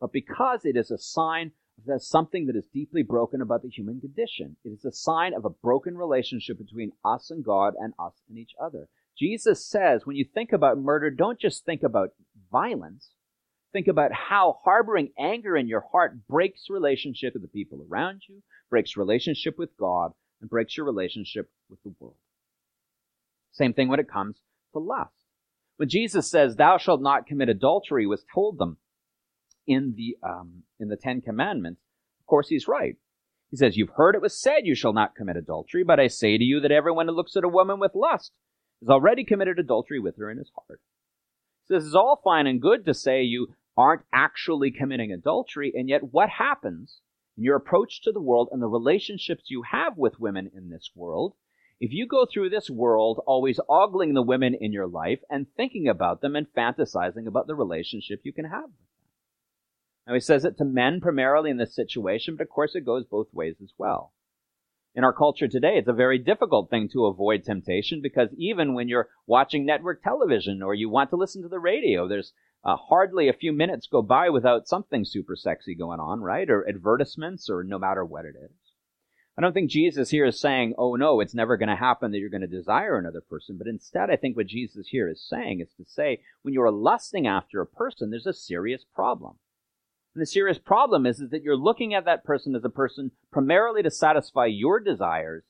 but 0.00 0.12
because 0.12 0.64
it 0.64 0.76
is 0.76 0.90
a 0.90 0.98
sign 0.98 1.52
of 1.88 2.02
something 2.02 2.46
that 2.46 2.56
is 2.56 2.66
deeply 2.72 3.02
broken 3.02 3.40
about 3.40 3.62
the 3.62 3.68
human 3.68 4.00
condition. 4.00 4.56
It 4.64 4.70
is 4.70 4.84
a 4.84 4.92
sign 4.92 5.34
of 5.34 5.44
a 5.44 5.50
broken 5.50 5.96
relationship 5.96 6.58
between 6.58 6.92
us 7.04 7.30
and 7.30 7.44
God 7.44 7.74
and 7.78 7.92
us 7.98 8.14
and 8.28 8.38
each 8.38 8.52
other. 8.60 8.88
Jesus 9.18 9.64
says, 9.64 10.04
when 10.04 10.16
you 10.16 10.24
think 10.24 10.52
about 10.52 10.78
murder, 10.78 11.10
don't 11.10 11.40
just 11.40 11.64
think 11.64 11.82
about 11.82 12.10
violence. 12.50 13.10
Think 13.72 13.88
about 13.88 14.12
how 14.12 14.58
harboring 14.64 15.10
anger 15.18 15.56
in 15.56 15.68
your 15.68 15.84
heart 15.92 16.26
breaks 16.28 16.70
relationship 16.70 17.32
with 17.34 17.42
the 17.42 17.48
people 17.48 17.84
around 17.90 18.22
you, 18.28 18.42
breaks 18.70 18.96
relationship 18.96 19.58
with 19.58 19.70
God, 19.78 20.12
and 20.40 20.50
breaks 20.50 20.76
your 20.76 20.86
relationship 20.86 21.50
with 21.68 21.82
the 21.82 21.94
world. 21.98 22.16
Same 23.52 23.72
thing 23.72 23.88
when 23.88 24.00
it 24.00 24.10
comes 24.10 24.36
to 24.72 24.78
lust. 24.78 25.12
When 25.76 25.88
Jesus 25.88 26.30
says, 26.30 26.56
thou 26.56 26.78
shalt 26.78 27.02
not 27.02 27.26
commit 27.26 27.48
adultery, 27.48 28.06
was 28.06 28.24
told 28.34 28.58
them, 28.58 28.78
in 29.66 29.94
the 29.96 30.16
um, 30.22 30.62
in 30.78 30.88
the 30.88 30.96
Ten 30.96 31.20
Commandments, 31.20 31.80
of 32.20 32.26
course 32.26 32.48
he's 32.48 32.68
right. 32.68 32.96
He 33.50 33.56
says, 33.56 33.76
"You've 33.76 33.90
heard 33.96 34.14
it 34.14 34.22
was 34.22 34.40
said, 34.40 34.60
you 34.64 34.74
shall 34.74 34.92
not 34.92 35.16
commit 35.16 35.36
adultery, 35.36 35.82
but 35.84 36.00
I 36.00 36.06
say 36.06 36.38
to 36.38 36.44
you 36.44 36.60
that 36.60 36.70
everyone 36.70 37.08
who 37.08 37.14
looks 37.14 37.36
at 37.36 37.44
a 37.44 37.48
woman 37.48 37.80
with 37.80 37.94
lust 37.94 38.32
has 38.80 38.88
already 38.88 39.24
committed 39.24 39.58
adultery 39.58 39.98
with 39.98 40.16
her 40.16 40.30
in 40.30 40.38
his 40.38 40.50
heart." 40.50 40.80
So 41.64 41.74
this 41.74 41.84
is 41.84 41.94
all 41.94 42.20
fine 42.22 42.46
and 42.46 42.60
good 42.60 42.84
to 42.84 42.94
say 42.94 43.22
you 43.22 43.54
aren't 43.76 44.06
actually 44.12 44.70
committing 44.70 45.12
adultery, 45.12 45.72
and 45.74 45.88
yet 45.88 46.12
what 46.12 46.30
happens 46.30 47.00
in 47.36 47.44
your 47.44 47.56
approach 47.56 48.00
to 48.02 48.12
the 48.12 48.20
world 48.20 48.48
and 48.50 48.62
the 48.62 48.68
relationships 48.68 49.50
you 49.50 49.62
have 49.62 49.98
with 49.98 50.20
women 50.20 50.50
in 50.54 50.70
this 50.70 50.90
world, 50.94 51.34
if 51.78 51.92
you 51.92 52.06
go 52.06 52.24
through 52.24 52.48
this 52.48 52.70
world 52.70 53.20
always 53.26 53.60
ogling 53.68 54.14
the 54.14 54.22
women 54.22 54.54
in 54.54 54.72
your 54.72 54.86
life 54.86 55.20
and 55.28 55.46
thinking 55.56 55.88
about 55.88 56.22
them 56.22 56.34
and 56.34 56.46
fantasizing 56.56 57.26
about 57.26 57.46
the 57.46 57.54
relationship 57.54 58.20
you 58.24 58.32
can 58.32 58.46
have 58.46 58.64
with 58.64 58.72
them. 58.72 59.10
Now 60.06 60.14
he 60.14 60.20
says 60.20 60.46
it 60.46 60.56
to 60.56 60.64
men 60.64 61.00
primarily 61.00 61.50
in 61.50 61.58
this 61.58 61.74
situation, 61.74 62.36
but 62.36 62.44
of 62.44 62.48
course 62.48 62.74
it 62.74 62.86
goes 62.86 63.04
both 63.04 63.34
ways 63.34 63.56
as 63.62 63.72
well. 63.76 64.12
In 64.96 65.04
our 65.04 65.12
culture 65.12 65.46
today, 65.46 65.76
it's 65.76 65.88
a 65.88 65.92
very 65.92 66.18
difficult 66.18 66.70
thing 66.70 66.88
to 66.94 67.04
avoid 67.04 67.44
temptation 67.44 68.00
because 68.00 68.30
even 68.38 68.72
when 68.72 68.88
you're 68.88 69.10
watching 69.26 69.66
network 69.66 70.02
television 70.02 70.62
or 70.62 70.72
you 70.72 70.88
want 70.88 71.10
to 71.10 71.16
listen 71.16 71.42
to 71.42 71.50
the 71.50 71.58
radio, 71.58 72.08
there's 72.08 72.32
uh, 72.64 72.76
hardly 72.76 73.28
a 73.28 73.34
few 73.34 73.52
minutes 73.52 73.86
go 73.86 74.00
by 74.00 74.30
without 74.30 74.66
something 74.66 75.04
super 75.04 75.36
sexy 75.36 75.74
going 75.74 76.00
on, 76.00 76.22
right? 76.22 76.48
Or 76.48 76.66
advertisements 76.66 77.50
or 77.50 77.62
no 77.62 77.78
matter 77.78 78.06
what 78.06 78.24
it 78.24 78.36
is. 78.42 78.56
I 79.36 79.42
don't 79.42 79.52
think 79.52 79.70
Jesus 79.70 80.08
here 80.08 80.24
is 80.24 80.40
saying, 80.40 80.72
oh 80.78 80.94
no, 80.94 81.20
it's 81.20 81.34
never 81.34 81.58
going 81.58 81.68
to 81.68 81.76
happen 81.76 82.10
that 82.12 82.18
you're 82.18 82.30
going 82.30 82.40
to 82.40 82.46
desire 82.46 82.96
another 82.96 83.20
person. 83.20 83.58
But 83.58 83.66
instead, 83.66 84.08
I 84.08 84.16
think 84.16 84.34
what 84.34 84.46
Jesus 84.46 84.88
here 84.88 85.10
is 85.10 85.28
saying 85.28 85.60
is 85.60 85.68
to 85.76 85.84
say, 85.84 86.22
when 86.40 86.54
you're 86.54 86.70
lusting 86.70 87.26
after 87.26 87.60
a 87.60 87.66
person, 87.66 88.08
there's 88.08 88.24
a 88.24 88.32
serious 88.32 88.86
problem. 88.94 89.36
And 90.16 90.22
the 90.22 90.26
serious 90.26 90.56
problem 90.56 91.04
is, 91.04 91.20
is 91.20 91.28
that 91.28 91.42
you're 91.42 91.58
looking 91.58 91.92
at 91.92 92.06
that 92.06 92.24
person 92.24 92.54
as 92.56 92.64
a 92.64 92.70
person 92.70 93.10
primarily 93.30 93.82
to 93.82 93.90
satisfy 93.90 94.46
your 94.46 94.80
desires 94.80 95.44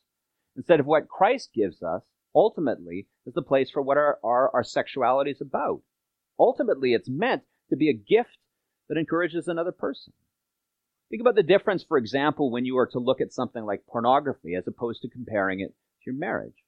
instead 0.57 0.81
of 0.81 0.87
what 0.87 1.07
Christ 1.07 1.51
gives 1.55 1.85
us 1.85 2.03
ultimately 2.35 3.07
is 3.27 3.35
the 3.35 3.43
place 3.43 3.71
for 3.71 3.81
what 3.81 3.97
our, 3.97 4.19
our, 4.25 4.51
our 4.53 4.65
sexuality 4.65 5.31
is 5.31 5.41
about. 5.41 5.83
Ultimately, 6.37 6.95
it's 6.95 7.09
meant 7.09 7.43
to 7.71 7.77
be 7.77 7.89
a 7.89 7.93
gift 7.93 8.39
that 8.89 8.99
encourages 8.99 9.47
another 9.47 9.71
person. 9.71 10.13
Think 11.11 11.21
about 11.21 11.37
the 11.37 11.45
difference, 11.45 11.85
for 11.85 11.97
example, 11.97 12.51
when 12.51 12.65
you 12.65 12.77
are 12.79 12.89
to 12.89 12.99
look 12.99 13.21
at 13.21 13.33
something 13.33 13.65
like 13.65 13.87
pornography 13.87 14.57
as 14.57 14.67
opposed 14.67 15.01
to 15.03 15.09
comparing 15.09 15.61
it 15.61 15.69
to 15.69 16.07
your 16.07 16.17
marriage. 16.17 16.65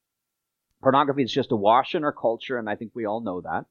Pornography 0.80 1.24
is 1.24 1.32
just 1.32 1.50
a 1.50 1.56
wash 1.56 1.96
in 1.96 2.04
our 2.04 2.12
culture, 2.12 2.58
and 2.58 2.70
I 2.70 2.76
think 2.76 2.92
we 2.94 3.06
all 3.06 3.20
know 3.20 3.40
that 3.40 3.66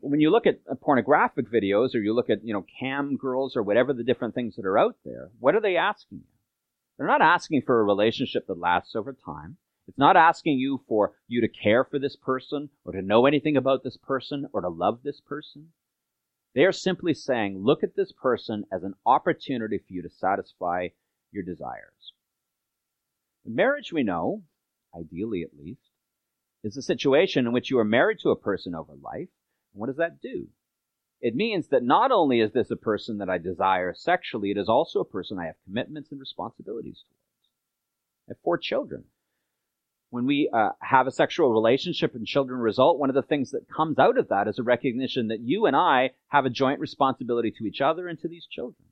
when 0.00 0.20
you 0.20 0.30
look 0.30 0.46
at 0.46 0.60
uh, 0.70 0.74
pornographic 0.74 1.50
videos 1.50 1.94
or 1.94 1.98
you 1.98 2.14
look 2.14 2.30
at, 2.30 2.44
you 2.44 2.52
know, 2.52 2.64
cam 2.78 3.16
girls 3.16 3.56
or 3.56 3.62
whatever 3.62 3.92
the 3.92 4.04
different 4.04 4.34
things 4.34 4.56
that 4.56 4.66
are 4.66 4.78
out 4.78 4.96
there, 5.04 5.30
what 5.38 5.54
are 5.54 5.60
they 5.60 5.76
asking 5.76 6.18
you? 6.18 6.36
They're 6.96 7.06
not 7.06 7.22
asking 7.22 7.62
for 7.62 7.80
a 7.80 7.84
relationship 7.84 8.46
that 8.46 8.58
lasts 8.58 8.94
over 8.94 9.12
time. 9.12 9.58
It's 9.88 9.98
not 9.98 10.16
asking 10.16 10.58
you 10.58 10.82
for 10.88 11.14
you 11.28 11.40
to 11.40 11.48
care 11.48 11.84
for 11.84 11.98
this 11.98 12.16
person 12.16 12.70
or 12.84 12.92
to 12.92 13.02
know 13.02 13.26
anything 13.26 13.56
about 13.56 13.84
this 13.84 13.96
person 13.96 14.46
or 14.52 14.62
to 14.62 14.68
love 14.68 15.00
this 15.02 15.20
person. 15.20 15.68
They 16.54 16.64
are 16.64 16.72
simply 16.72 17.14
saying, 17.14 17.58
look 17.58 17.84
at 17.84 17.94
this 17.94 18.12
person 18.12 18.64
as 18.72 18.82
an 18.82 18.94
opportunity 19.04 19.78
for 19.78 19.92
you 19.92 20.02
to 20.02 20.10
satisfy 20.10 20.88
your 21.30 21.44
desires. 21.44 22.12
In 23.44 23.54
marriage, 23.54 23.92
we 23.92 24.02
know, 24.02 24.42
ideally 24.98 25.42
at 25.42 25.56
least, 25.56 25.90
is 26.64 26.76
a 26.76 26.82
situation 26.82 27.46
in 27.46 27.52
which 27.52 27.70
you 27.70 27.78
are 27.78 27.84
married 27.84 28.18
to 28.20 28.30
a 28.30 28.36
person 28.36 28.74
over 28.74 28.94
life 28.94 29.28
what 29.76 29.88
does 29.88 29.96
that 29.96 30.20
do? 30.20 30.48
It 31.20 31.34
means 31.34 31.68
that 31.68 31.82
not 31.82 32.12
only 32.12 32.40
is 32.40 32.52
this 32.52 32.70
a 32.70 32.76
person 32.76 33.18
that 33.18 33.30
I 33.30 33.38
desire 33.38 33.94
sexually, 33.94 34.50
it 34.50 34.58
is 34.58 34.68
also 34.68 35.00
a 35.00 35.04
person 35.04 35.38
I 35.38 35.46
have 35.46 35.56
commitments 35.64 36.10
and 36.10 36.20
responsibilities 36.20 37.04
towards. 37.08 37.48
I 38.28 38.32
have 38.32 38.40
four 38.42 38.58
children. 38.58 39.04
When 40.10 40.26
we 40.26 40.48
uh, 40.52 40.70
have 40.80 41.06
a 41.06 41.12
sexual 41.12 41.50
relationship 41.50 42.14
and 42.14 42.26
children 42.26 42.60
result, 42.60 42.98
one 42.98 43.08
of 43.08 43.14
the 43.14 43.22
things 43.22 43.50
that 43.50 43.68
comes 43.68 43.98
out 43.98 44.18
of 44.18 44.28
that 44.28 44.46
is 44.46 44.58
a 44.58 44.62
recognition 44.62 45.28
that 45.28 45.40
you 45.40 45.66
and 45.66 45.74
I 45.74 46.12
have 46.28 46.44
a 46.44 46.50
joint 46.50 46.80
responsibility 46.80 47.50
to 47.50 47.64
each 47.64 47.80
other 47.80 48.06
and 48.08 48.18
to 48.20 48.28
these 48.28 48.46
children. 48.46 48.88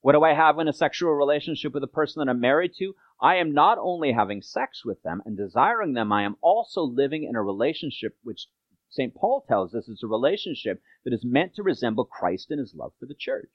What 0.00 0.12
do 0.12 0.24
I 0.24 0.34
have 0.34 0.58
in 0.58 0.68
a 0.68 0.72
sexual 0.72 1.12
relationship 1.12 1.72
with 1.74 1.84
a 1.84 1.88
person 1.88 2.20
that 2.20 2.30
I'm 2.30 2.40
married 2.40 2.72
to? 2.78 2.94
I 3.20 3.36
am 3.36 3.52
not 3.52 3.78
only 3.78 4.12
having 4.12 4.42
sex 4.42 4.84
with 4.84 5.02
them 5.02 5.22
and 5.24 5.36
desiring 5.36 5.92
them, 5.92 6.12
I 6.12 6.24
am 6.24 6.36
also 6.40 6.82
living 6.82 7.24
in 7.24 7.36
a 7.36 7.42
relationship 7.42 8.16
which 8.22 8.48
St. 8.92 9.14
Paul 9.14 9.44
tells 9.48 9.74
us 9.74 9.88
it's 9.88 10.02
a 10.02 10.06
relationship 10.06 10.82
that 11.04 11.14
is 11.14 11.24
meant 11.24 11.54
to 11.54 11.62
resemble 11.62 12.04
Christ 12.04 12.50
and 12.50 12.60
his 12.60 12.74
love 12.74 12.92
for 13.00 13.06
the 13.06 13.14
church. 13.18 13.48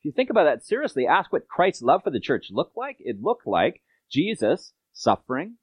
If 0.00 0.06
you 0.06 0.12
think 0.12 0.30
about 0.30 0.44
that 0.44 0.64
seriously, 0.64 1.06
ask 1.06 1.32
what 1.32 1.46
Christ's 1.46 1.82
love 1.82 2.02
for 2.02 2.10
the 2.10 2.18
church 2.18 2.48
looked 2.50 2.76
like. 2.76 2.96
It 2.98 3.22
looked 3.22 3.46
like 3.46 3.82
Jesus 4.10 4.72
suffering, 4.92 5.58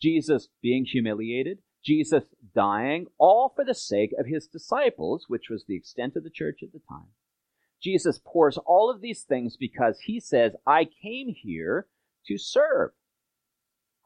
Jesus 0.00 0.48
being 0.62 0.86
humiliated, 0.86 1.58
Jesus 1.84 2.24
dying, 2.54 3.08
all 3.18 3.52
for 3.54 3.62
the 3.62 3.74
sake 3.74 4.14
of 4.18 4.24
his 4.24 4.46
disciples, 4.46 5.26
which 5.28 5.50
was 5.50 5.66
the 5.66 5.76
extent 5.76 6.16
of 6.16 6.24
the 6.24 6.30
church 6.30 6.60
at 6.62 6.72
the 6.72 6.80
time. 6.88 7.08
Jesus 7.82 8.18
pours 8.24 8.56
all 8.56 8.90
of 8.90 9.02
these 9.02 9.22
things 9.22 9.58
because 9.58 10.00
he 10.06 10.18
says, 10.18 10.56
I 10.66 10.86
came 10.86 11.28
here 11.28 11.88
to 12.26 12.38
serve. 12.38 12.92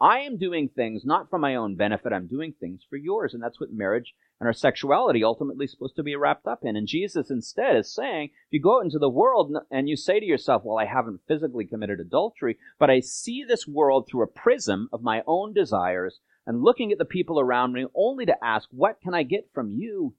I 0.01 0.21
am 0.21 0.37
doing 0.37 0.69
things 0.69 1.05
not 1.05 1.29
for 1.29 1.39
my 1.39 1.57
own 1.57 1.75
benefit, 1.75 2.13
I'm 2.13 2.29
doing 2.29 2.53
things 2.53 2.83
for 2.89 2.97
yours. 2.97 3.35
And 3.35 3.43
that's 3.43 3.61
what 3.61 3.73
marriage 3.73 4.15
and 4.41 4.47
our 4.47 4.53
sexuality 4.53 5.25
ultimately 5.25 5.65
is 5.65 5.73
supposed 5.73 5.97
to 5.97 6.05
be 6.05 6.15
wrapped 6.15 6.47
up 6.47 6.61
in. 6.63 6.77
And 6.77 6.87
Jesus 6.87 7.31
instead 7.31 7.77
is 7.77 7.93
saying, 7.93 8.27
if 8.27 8.53
you 8.53 8.61
go 8.61 8.79
out 8.79 8.85
into 8.85 9.01
the 9.01 9.09
world 9.09 9.57
and 9.71 9.89
you 9.89 9.97
say 9.97 10.21
to 10.21 10.27
yourself, 10.27 10.63
well, 10.65 10.79
I 10.79 10.85
haven't 10.85 11.23
physically 11.27 11.67
committed 11.67 11.99
adultery, 11.99 12.59
but 12.79 12.91
I 12.91 13.01
see 13.01 13.43
this 13.43 13.67
world 13.67 14.07
through 14.07 14.23
a 14.23 14.29
prism 14.29 14.89
of 14.93 15.03
my 15.03 15.23
own 15.27 15.53
desires 15.53 16.21
and 16.47 16.63
looking 16.63 16.93
at 16.93 16.99
the 16.99 17.05
people 17.05 17.41
around 17.41 17.73
me 17.73 17.87
only 17.95 18.27
to 18.27 18.45
ask, 18.45 18.69
what 18.71 19.01
can 19.03 19.15
I 19.15 19.25
get 19.25 19.51
from 19.53 19.73
you? 19.73 20.15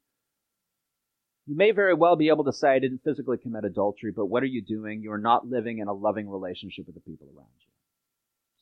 You 1.48 1.56
may 1.56 1.72
very 1.72 1.94
well 1.94 2.18
be 2.18 2.28
able 2.28 2.44
to 2.44 2.54
say, 2.54 2.70
I 2.70 2.80
didn't 2.80 3.04
physically 3.04 3.38
commit 3.38 3.64
adultery, 3.64 4.12
but 4.16 4.28
what 4.28 4.44
are 4.44 4.48
you 4.48 4.62
doing? 4.62 5.02
You're 5.02 5.18
not 5.18 5.48
living 5.48 5.80
in 5.80 5.88
a 5.88 5.94
loving 5.94 6.30
relationship 6.30 6.86
with 6.86 6.96
the 6.96 7.02
people 7.02 7.28
around 7.36 7.48
you. 7.62 7.69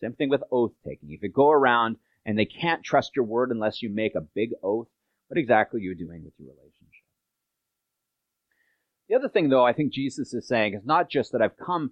Same 0.02 0.14
thing 0.14 0.30
with 0.30 0.44
oath 0.52 0.74
taking. 0.86 1.12
If 1.12 1.24
you 1.24 1.30
go 1.30 1.50
around 1.50 1.98
and 2.26 2.38
they 2.38 2.46
can't 2.46 2.84
trust 2.84 3.16
your 3.16 3.26
word 3.26 3.52
unless 3.52 3.82
you 3.82 3.90
make 3.90 4.16
a 4.16 4.22
big 4.22 4.52
oath, 4.62 4.88
what 5.28 5.38
exactly 5.38 5.80
are 5.80 5.84
you 5.84 5.96
doing 5.96 6.24
with 6.24 6.34
your 6.38 6.50
relationship? 6.50 6.74
The 9.10 9.16
other 9.16 9.30
thing, 9.30 9.50
though, 9.50 9.66
I 9.66 9.74
think 9.74 9.94
Jesus 9.94 10.34
is 10.34 10.48
saying 10.48 10.74
is 10.74 10.86
not 10.86 11.10
just 11.10 11.32
that 11.32 11.42
I've 11.42 11.58
come 11.58 11.92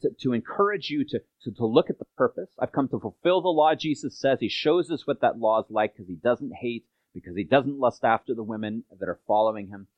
to, 0.00 0.10
to 0.20 0.32
encourage 0.32 0.88
you 0.88 1.04
to, 1.04 1.20
to, 1.42 1.50
to 1.52 1.66
look 1.66 1.90
at 1.90 1.98
the 1.98 2.06
purpose. 2.16 2.48
I've 2.58 2.72
come 2.72 2.88
to 2.88 2.98
fulfill 2.98 3.42
the 3.42 3.48
law 3.48 3.74
Jesus 3.74 4.18
says. 4.18 4.40
He 4.40 4.48
shows 4.48 4.90
us 4.90 5.06
what 5.06 5.20
that 5.20 5.38
law 5.38 5.60
is 5.60 5.70
like 5.70 5.94
because 5.94 6.08
he 6.08 6.16
doesn't 6.16 6.54
hate, 6.60 6.86
because 7.12 7.36
he 7.36 7.44
doesn't 7.44 7.78
lust 7.78 8.02
after 8.02 8.34
the 8.34 8.42
women 8.42 8.84
that 8.98 9.08
are 9.08 9.20
following 9.26 9.68
him. 9.68 9.88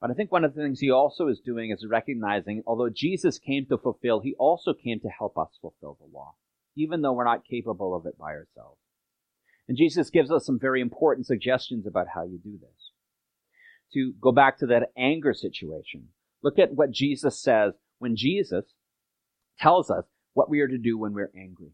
But 0.00 0.10
I 0.10 0.14
think 0.14 0.32
one 0.32 0.44
of 0.44 0.54
the 0.54 0.62
things 0.62 0.80
he 0.80 0.90
also 0.90 1.28
is 1.28 1.40
doing 1.40 1.70
is 1.70 1.84
recognizing, 1.86 2.62
although 2.66 2.88
Jesus 2.88 3.38
came 3.38 3.66
to 3.66 3.76
fulfill, 3.76 4.20
he 4.20 4.34
also 4.38 4.72
came 4.72 5.00
to 5.00 5.08
help 5.08 5.36
us 5.36 5.58
fulfill 5.60 5.98
the 6.00 6.16
law 6.16 6.34
even 6.78 7.02
though 7.02 7.12
we're 7.12 7.24
not 7.24 7.44
capable 7.44 7.94
of 7.94 8.06
it 8.06 8.16
by 8.16 8.30
ourselves. 8.30 8.78
And 9.66 9.76
Jesus 9.76 10.10
gives 10.10 10.30
us 10.30 10.46
some 10.46 10.58
very 10.58 10.80
important 10.80 11.26
suggestions 11.26 11.86
about 11.86 12.06
how 12.14 12.24
you 12.24 12.38
do 12.38 12.56
this. 12.58 12.92
To 13.94 14.12
go 14.20 14.32
back 14.32 14.58
to 14.58 14.66
that 14.66 14.90
anger 14.96 15.34
situation, 15.34 16.08
look 16.42 16.58
at 16.58 16.74
what 16.74 16.90
Jesus 16.90 17.38
says 17.38 17.74
when 17.98 18.16
Jesus 18.16 18.64
tells 19.58 19.90
us 19.90 20.04
what 20.34 20.48
we 20.48 20.60
are 20.60 20.68
to 20.68 20.78
do 20.78 20.96
when 20.96 21.12
we're 21.12 21.32
angry. 21.36 21.72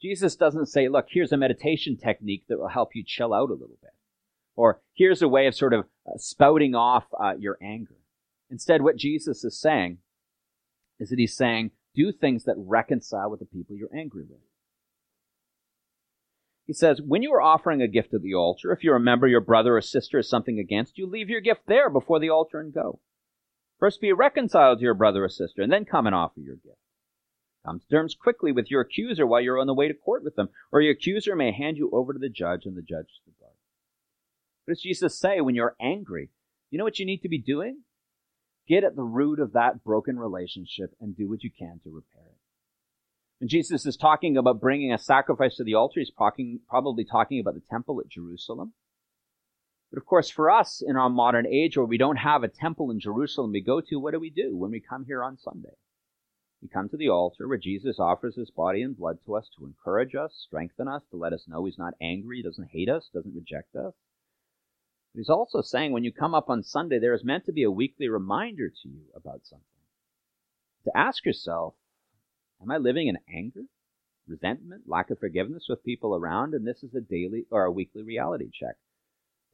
Jesus 0.00 0.36
doesn't 0.36 0.66
say, 0.66 0.88
look, 0.88 1.06
here's 1.10 1.32
a 1.32 1.36
meditation 1.36 1.96
technique 1.96 2.44
that 2.48 2.58
will 2.58 2.68
help 2.68 2.90
you 2.94 3.02
chill 3.04 3.34
out 3.34 3.50
a 3.50 3.54
little 3.54 3.78
bit. 3.82 3.92
Or 4.54 4.80
here's 4.94 5.20
a 5.20 5.28
way 5.28 5.46
of 5.46 5.54
sort 5.54 5.74
of 5.74 5.86
uh, 6.06 6.16
spouting 6.16 6.74
off 6.74 7.04
uh, 7.18 7.34
your 7.38 7.58
anger. 7.62 7.96
Instead, 8.50 8.82
what 8.82 8.96
Jesus 8.96 9.42
is 9.42 9.58
saying 9.58 9.98
is 10.98 11.10
that 11.10 11.18
he's 11.18 11.36
saying, 11.36 11.72
do 11.96 12.12
things 12.12 12.44
that 12.44 12.54
reconcile 12.58 13.30
with 13.30 13.40
the 13.40 13.46
people 13.46 13.74
you're 13.74 13.88
angry 13.96 14.22
with. 14.28 14.38
He 16.66 16.72
says, 16.72 17.00
when 17.00 17.22
you 17.22 17.32
are 17.32 17.40
offering 17.40 17.80
a 17.80 17.88
gift 17.88 18.12
at 18.12 18.22
the 18.22 18.34
altar, 18.34 18.72
if 18.72 18.84
you 18.84 18.92
remember 18.92 19.26
your 19.26 19.40
brother 19.40 19.76
or 19.76 19.80
sister 19.80 20.18
has 20.18 20.28
something 20.28 20.58
against 20.58 20.98
you, 20.98 21.06
leave 21.06 21.30
your 21.30 21.40
gift 21.40 21.62
there 21.66 21.88
before 21.88 22.18
the 22.18 22.30
altar 22.30 22.60
and 22.60 22.74
go. 22.74 23.00
First 23.78 24.00
be 24.00 24.12
reconciled 24.12 24.78
to 24.78 24.84
your 24.84 24.94
brother 24.94 25.24
or 25.24 25.28
sister, 25.28 25.62
and 25.62 25.72
then 25.72 25.84
come 25.84 26.06
and 26.06 26.14
offer 26.14 26.40
your 26.40 26.56
gift. 26.56 26.78
Come 27.64 27.80
to 27.80 27.86
terms 27.88 28.14
quickly 28.14 28.52
with 28.52 28.70
your 28.70 28.80
accuser 28.80 29.26
while 29.26 29.40
you're 29.40 29.60
on 29.60 29.66
the 29.66 29.74
way 29.74 29.88
to 29.88 29.94
court 29.94 30.24
with 30.24 30.34
them, 30.34 30.48
or 30.72 30.80
your 30.80 30.92
accuser 30.92 31.36
may 31.36 31.52
hand 31.52 31.76
you 31.76 31.90
over 31.92 32.12
to 32.12 32.18
the 32.18 32.28
judge 32.28 32.64
and 32.64 32.76
the 32.76 32.82
judge 32.82 33.06
to 33.06 33.20
the 33.26 33.32
guard. 33.40 33.54
What 34.64 34.74
does 34.74 34.82
Jesus 34.82 35.18
say 35.18 35.40
when 35.40 35.54
you're 35.54 35.76
angry? 35.80 36.30
You 36.70 36.78
know 36.78 36.84
what 36.84 36.98
you 36.98 37.06
need 37.06 37.22
to 37.22 37.28
be 37.28 37.38
doing? 37.38 37.82
Get 38.68 38.84
at 38.84 38.96
the 38.96 39.04
root 39.04 39.38
of 39.38 39.52
that 39.52 39.84
broken 39.84 40.18
relationship 40.18 40.94
and 41.00 41.16
do 41.16 41.28
what 41.28 41.44
you 41.44 41.50
can 41.56 41.80
to 41.84 41.90
repair 41.90 42.26
it. 42.26 42.38
When 43.38 43.48
Jesus 43.48 43.84
is 43.86 43.96
talking 43.96 44.36
about 44.36 44.60
bringing 44.60 44.92
a 44.92 44.98
sacrifice 44.98 45.56
to 45.56 45.64
the 45.64 45.74
altar, 45.74 46.00
he's 46.00 46.10
talking, 46.10 46.60
probably 46.68 47.04
talking 47.04 47.38
about 47.38 47.54
the 47.54 47.62
temple 47.70 48.00
at 48.00 48.08
Jerusalem. 48.08 48.72
But 49.92 49.98
of 49.98 50.06
course, 50.06 50.28
for 50.30 50.50
us 50.50 50.82
in 50.84 50.96
our 50.96 51.10
modern 51.10 51.46
age 51.46 51.76
where 51.76 51.86
we 51.86 51.98
don't 51.98 52.16
have 52.16 52.42
a 52.42 52.48
temple 52.48 52.90
in 52.90 52.98
Jerusalem 52.98 53.52
we 53.52 53.60
go 53.60 53.80
to, 53.80 54.00
what 54.00 54.12
do 54.12 54.20
we 54.20 54.30
do 54.30 54.56
when 54.56 54.70
we 54.70 54.80
come 54.80 55.04
here 55.04 55.22
on 55.22 55.38
Sunday? 55.38 55.76
We 56.62 56.68
come 56.68 56.88
to 56.88 56.96
the 56.96 57.10
altar 57.10 57.46
where 57.46 57.58
Jesus 57.58 58.00
offers 58.00 58.34
his 58.34 58.50
body 58.50 58.82
and 58.82 58.96
blood 58.96 59.18
to 59.26 59.36
us 59.36 59.48
to 59.56 59.66
encourage 59.66 60.14
us, 60.14 60.34
strengthen 60.34 60.88
us, 60.88 61.02
to 61.10 61.16
let 61.16 61.32
us 61.32 61.46
know 61.46 61.64
he's 61.64 61.78
not 61.78 61.94
angry, 62.00 62.42
doesn't 62.42 62.70
hate 62.72 62.88
us, 62.88 63.10
doesn't 63.12 63.36
reject 63.36 63.76
us. 63.76 63.94
He's 65.16 65.30
also 65.30 65.62
saying 65.62 65.92
when 65.92 66.04
you 66.04 66.12
come 66.12 66.34
up 66.34 66.50
on 66.50 66.62
Sunday, 66.62 66.98
there 66.98 67.14
is 67.14 67.24
meant 67.24 67.46
to 67.46 67.52
be 67.52 67.62
a 67.62 67.70
weekly 67.70 68.06
reminder 68.08 68.68
to 68.68 68.88
you 68.88 69.00
about 69.14 69.46
something. 69.46 69.64
to 70.84 70.96
ask 70.96 71.24
yourself, 71.24 71.74
am 72.62 72.70
I 72.70 72.76
living 72.76 73.08
in 73.08 73.18
anger, 73.28 73.64
resentment, 74.28 74.82
lack 74.86 75.10
of 75.10 75.18
forgiveness 75.18 75.66
with 75.68 75.82
people 75.84 76.14
around? 76.14 76.54
And 76.54 76.66
this 76.66 76.82
is 76.82 76.94
a 76.94 77.00
daily 77.00 77.46
or 77.50 77.64
a 77.64 77.72
weekly 77.72 78.02
reality 78.02 78.50
check. 78.52 78.76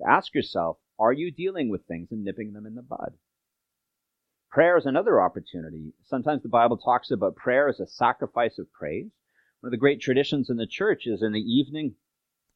To 0.01 0.11
ask 0.11 0.35
yourself, 0.35 0.79
are 0.99 1.13
you 1.13 1.31
dealing 1.31 1.69
with 1.69 1.87
things 1.87 2.09
and 2.11 2.25
nipping 2.25 2.53
them 2.53 2.67
in 2.67 2.75
the 2.75 2.83
bud? 2.83 3.15
Prayer 4.51 4.77
is 4.77 4.85
another 4.85 5.21
opportunity. 5.21 5.95
Sometimes 6.05 6.43
the 6.43 6.49
Bible 6.49 6.77
talks 6.77 7.11
about 7.11 7.37
prayer 7.37 7.69
as 7.69 7.81
a 7.81 7.87
sacrifice 7.87 8.59
of 8.59 8.71
praise. 8.73 9.11
One 9.61 9.69
of 9.69 9.71
the 9.71 9.79
great 9.79 10.01
traditions 10.01 10.51
in 10.51 10.57
the 10.57 10.67
church 10.67 11.07
is 11.07 11.23
in 11.23 11.33
the 11.33 11.41
evening, 11.41 11.95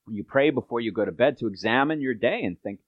when 0.04 0.16
you 0.16 0.24
pray 0.24 0.50
before 0.50 0.80
you 0.80 0.92
go 0.92 1.04
to 1.04 1.12
bed, 1.12 1.38
to 1.38 1.46
examine 1.46 2.00
your 2.00 2.14
day 2.14 2.42
and 2.42 2.60
think, 2.60 2.80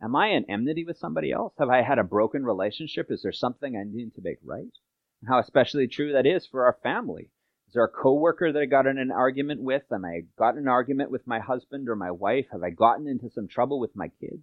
Am 0.00 0.14
I 0.14 0.28
in 0.28 0.48
enmity 0.48 0.84
with 0.84 0.98
somebody 0.98 1.32
else? 1.32 1.54
Have 1.58 1.70
I 1.70 1.82
had 1.82 1.98
a 1.98 2.04
broken 2.04 2.44
relationship? 2.44 3.10
Is 3.10 3.22
there 3.22 3.32
something 3.32 3.76
I 3.76 3.82
need 3.84 4.14
to 4.14 4.22
make 4.22 4.38
right? 4.44 4.72
And 5.20 5.28
how 5.28 5.38
especially 5.38 5.88
true 5.88 6.12
that 6.12 6.26
is 6.26 6.46
for 6.46 6.64
our 6.64 6.78
family. 6.82 7.30
Is 7.66 7.74
there 7.74 7.84
a 7.84 7.88
coworker 7.88 8.52
that 8.52 8.62
I 8.62 8.66
got 8.66 8.86
in 8.86 8.96
an 8.96 9.10
argument 9.10 9.60
with? 9.60 9.82
Am 9.92 10.04
I 10.04 10.22
got 10.38 10.54
in 10.54 10.60
an 10.60 10.68
argument 10.68 11.10
with 11.10 11.26
my 11.26 11.40
husband 11.40 11.88
or 11.88 11.96
my 11.96 12.10
wife? 12.10 12.46
Have 12.52 12.62
I 12.62 12.70
gotten 12.70 13.06
into 13.08 13.28
some 13.28 13.48
trouble 13.48 13.80
with 13.80 13.94
my 13.96 14.08
kids? 14.20 14.42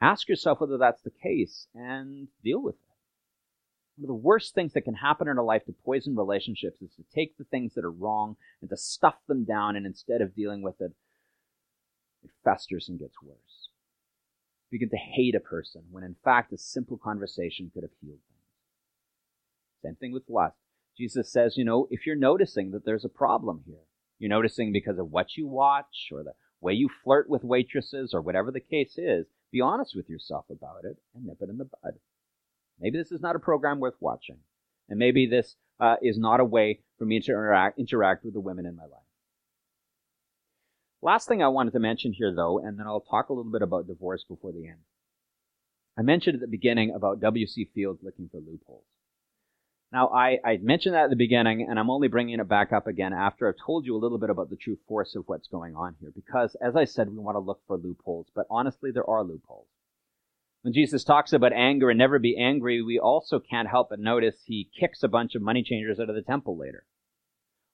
Ask 0.00 0.28
yourself 0.28 0.60
whether 0.60 0.78
that's 0.78 1.02
the 1.02 1.10
case 1.10 1.66
and 1.74 2.28
deal 2.42 2.62
with 2.62 2.76
it. 2.76 2.80
One 3.96 4.04
of 4.04 4.08
the 4.08 4.26
worst 4.26 4.54
things 4.54 4.72
that 4.72 4.82
can 4.82 4.94
happen 4.94 5.28
in 5.28 5.36
our 5.36 5.44
life 5.44 5.66
to 5.66 5.74
poison 5.84 6.16
relationships 6.16 6.80
is 6.80 6.94
to 6.94 7.04
take 7.14 7.36
the 7.36 7.44
things 7.44 7.74
that 7.74 7.84
are 7.84 7.90
wrong 7.90 8.36
and 8.62 8.70
to 8.70 8.76
stuff 8.78 9.16
them 9.28 9.44
down, 9.44 9.76
and 9.76 9.84
instead 9.84 10.22
of 10.22 10.34
dealing 10.34 10.62
with 10.62 10.80
it, 10.80 10.92
it 12.22 12.30
festers 12.42 12.88
and 12.88 12.98
gets 12.98 13.20
worse. 13.22 13.59
Begin 14.70 14.90
to 14.90 14.96
hate 14.96 15.34
a 15.34 15.40
person 15.40 15.82
when 15.90 16.04
in 16.04 16.16
fact 16.24 16.52
a 16.52 16.58
simple 16.58 16.96
conversation 16.96 17.70
could 17.72 17.82
have 17.82 17.90
healed 18.00 18.18
things. 18.28 18.40
Same 19.82 19.96
thing 19.96 20.12
with 20.12 20.22
lust. 20.28 20.56
Jesus 20.96 21.32
says, 21.32 21.56
you 21.56 21.64
know, 21.64 21.88
if 21.90 22.06
you're 22.06 22.16
noticing 22.16 22.70
that 22.72 22.84
there's 22.84 23.04
a 23.04 23.08
problem 23.08 23.62
here, 23.66 23.84
you're 24.18 24.28
noticing 24.28 24.72
because 24.72 24.98
of 24.98 25.10
what 25.10 25.36
you 25.36 25.46
watch 25.46 26.10
or 26.12 26.22
the 26.22 26.34
way 26.60 26.74
you 26.74 26.88
flirt 27.02 27.28
with 27.28 27.42
waitresses 27.42 28.12
or 28.12 28.20
whatever 28.20 28.50
the 28.50 28.60
case 28.60 28.98
is, 28.98 29.26
be 29.50 29.60
honest 29.60 29.96
with 29.96 30.08
yourself 30.08 30.44
about 30.50 30.84
it 30.84 30.98
and 31.14 31.24
nip 31.24 31.38
it 31.40 31.48
in 31.48 31.58
the 31.58 31.64
bud. 31.64 31.94
Maybe 32.78 32.98
this 32.98 33.12
is 33.12 33.20
not 33.20 33.36
a 33.36 33.40
program 33.40 33.80
worth 33.80 33.96
watching. 34.00 34.38
And 34.88 34.98
maybe 34.98 35.26
this 35.26 35.56
uh, 35.78 35.96
is 36.02 36.18
not 36.18 36.40
a 36.40 36.44
way 36.44 36.80
for 36.98 37.06
me 37.06 37.20
to 37.20 37.32
interact, 37.32 37.78
interact 37.78 38.24
with 38.24 38.34
the 38.34 38.40
women 38.40 38.66
in 38.66 38.76
my 38.76 38.82
life. 38.82 38.99
Last 41.02 41.28
thing 41.28 41.42
I 41.42 41.48
wanted 41.48 41.72
to 41.72 41.78
mention 41.78 42.12
here, 42.12 42.34
though, 42.34 42.58
and 42.58 42.78
then 42.78 42.86
I'll 42.86 43.00
talk 43.00 43.28
a 43.28 43.32
little 43.32 43.50
bit 43.50 43.62
about 43.62 43.86
divorce 43.86 44.24
before 44.28 44.52
the 44.52 44.66
end. 44.66 44.80
I 45.98 46.02
mentioned 46.02 46.34
at 46.34 46.40
the 46.40 46.46
beginning 46.46 46.92
about 46.94 47.20
W.C. 47.20 47.70
Fields 47.74 48.00
looking 48.02 48.28
for 48.28 48.38
loopholes. 48.38 48.84
Now, 49.92 50.08
I, 50.08 50.38
I 50.44 50.58
mentioned 50.58 50.94
that 50.94 51.04
at 51.04 51.10
the 51.10 51.16
beginning, 51.16 51.66
and 51.68 51.78
I'm 51.78 51.90
only 51.90 52.06
bringing 52.06 52.38
it 52.38 52.48
back 52.48 52.72
up 52.72 52.86
again 52.86 53.12
after 53.12 53.48
I've 53.48 53.64
told 53.64 53.86
you 53.86 53.96
a 53.96 53.98
little 53.98 54.18
bit 54.18 54.30
about 54.30 54.48
the 54.48 54.56
true 54.56 54.78
force 54.86 55.16
of 55.16 55.24
what's 55.26 55.48
going 55.48 55.74
on 55.74 55.96
here. 56.00 56.12
Because, 56.14 56.54
as 56.60 56.76
I 56.76 56.84
said, 56.84 57.10
we 57.10 57.18
want 57.18 57.34
to 57.34 57.40
look 57.40 57.60
for 57.66 57.76
loopholes, 57.76 58.28
but 58.34 58.46
honestly, 58.50 58.92
there 58.92 59.08
are 59.08 59.24
loopholes. 59.24 59.66
When 60.62 60.74
Jesus 60.74 61.02
talks 61.02 61.32
about 61.32 61.54
anger 61.54 61.90
and 61.90 61.98
never 61.98 62.18
be 62.18 62.38
angry, 62.38 62.82
we 62.82 62.98
also 62.98 63.40
can't 63.40 63.68
help 63.68 63.88
but 63.90 63.98
notice 63.98 64.36
he 64.44 64.70
kicks 64.78 65.02
a 65.02 65.08
bunch 65.08 65.34
of 65.34 65.42
money 65.42 65.62
changers 65.62 65.98
out 65.98 66.10
of 66.10 66.14
the 66.14 66.22
temple 66.22 66.56
later. 66.56 66.84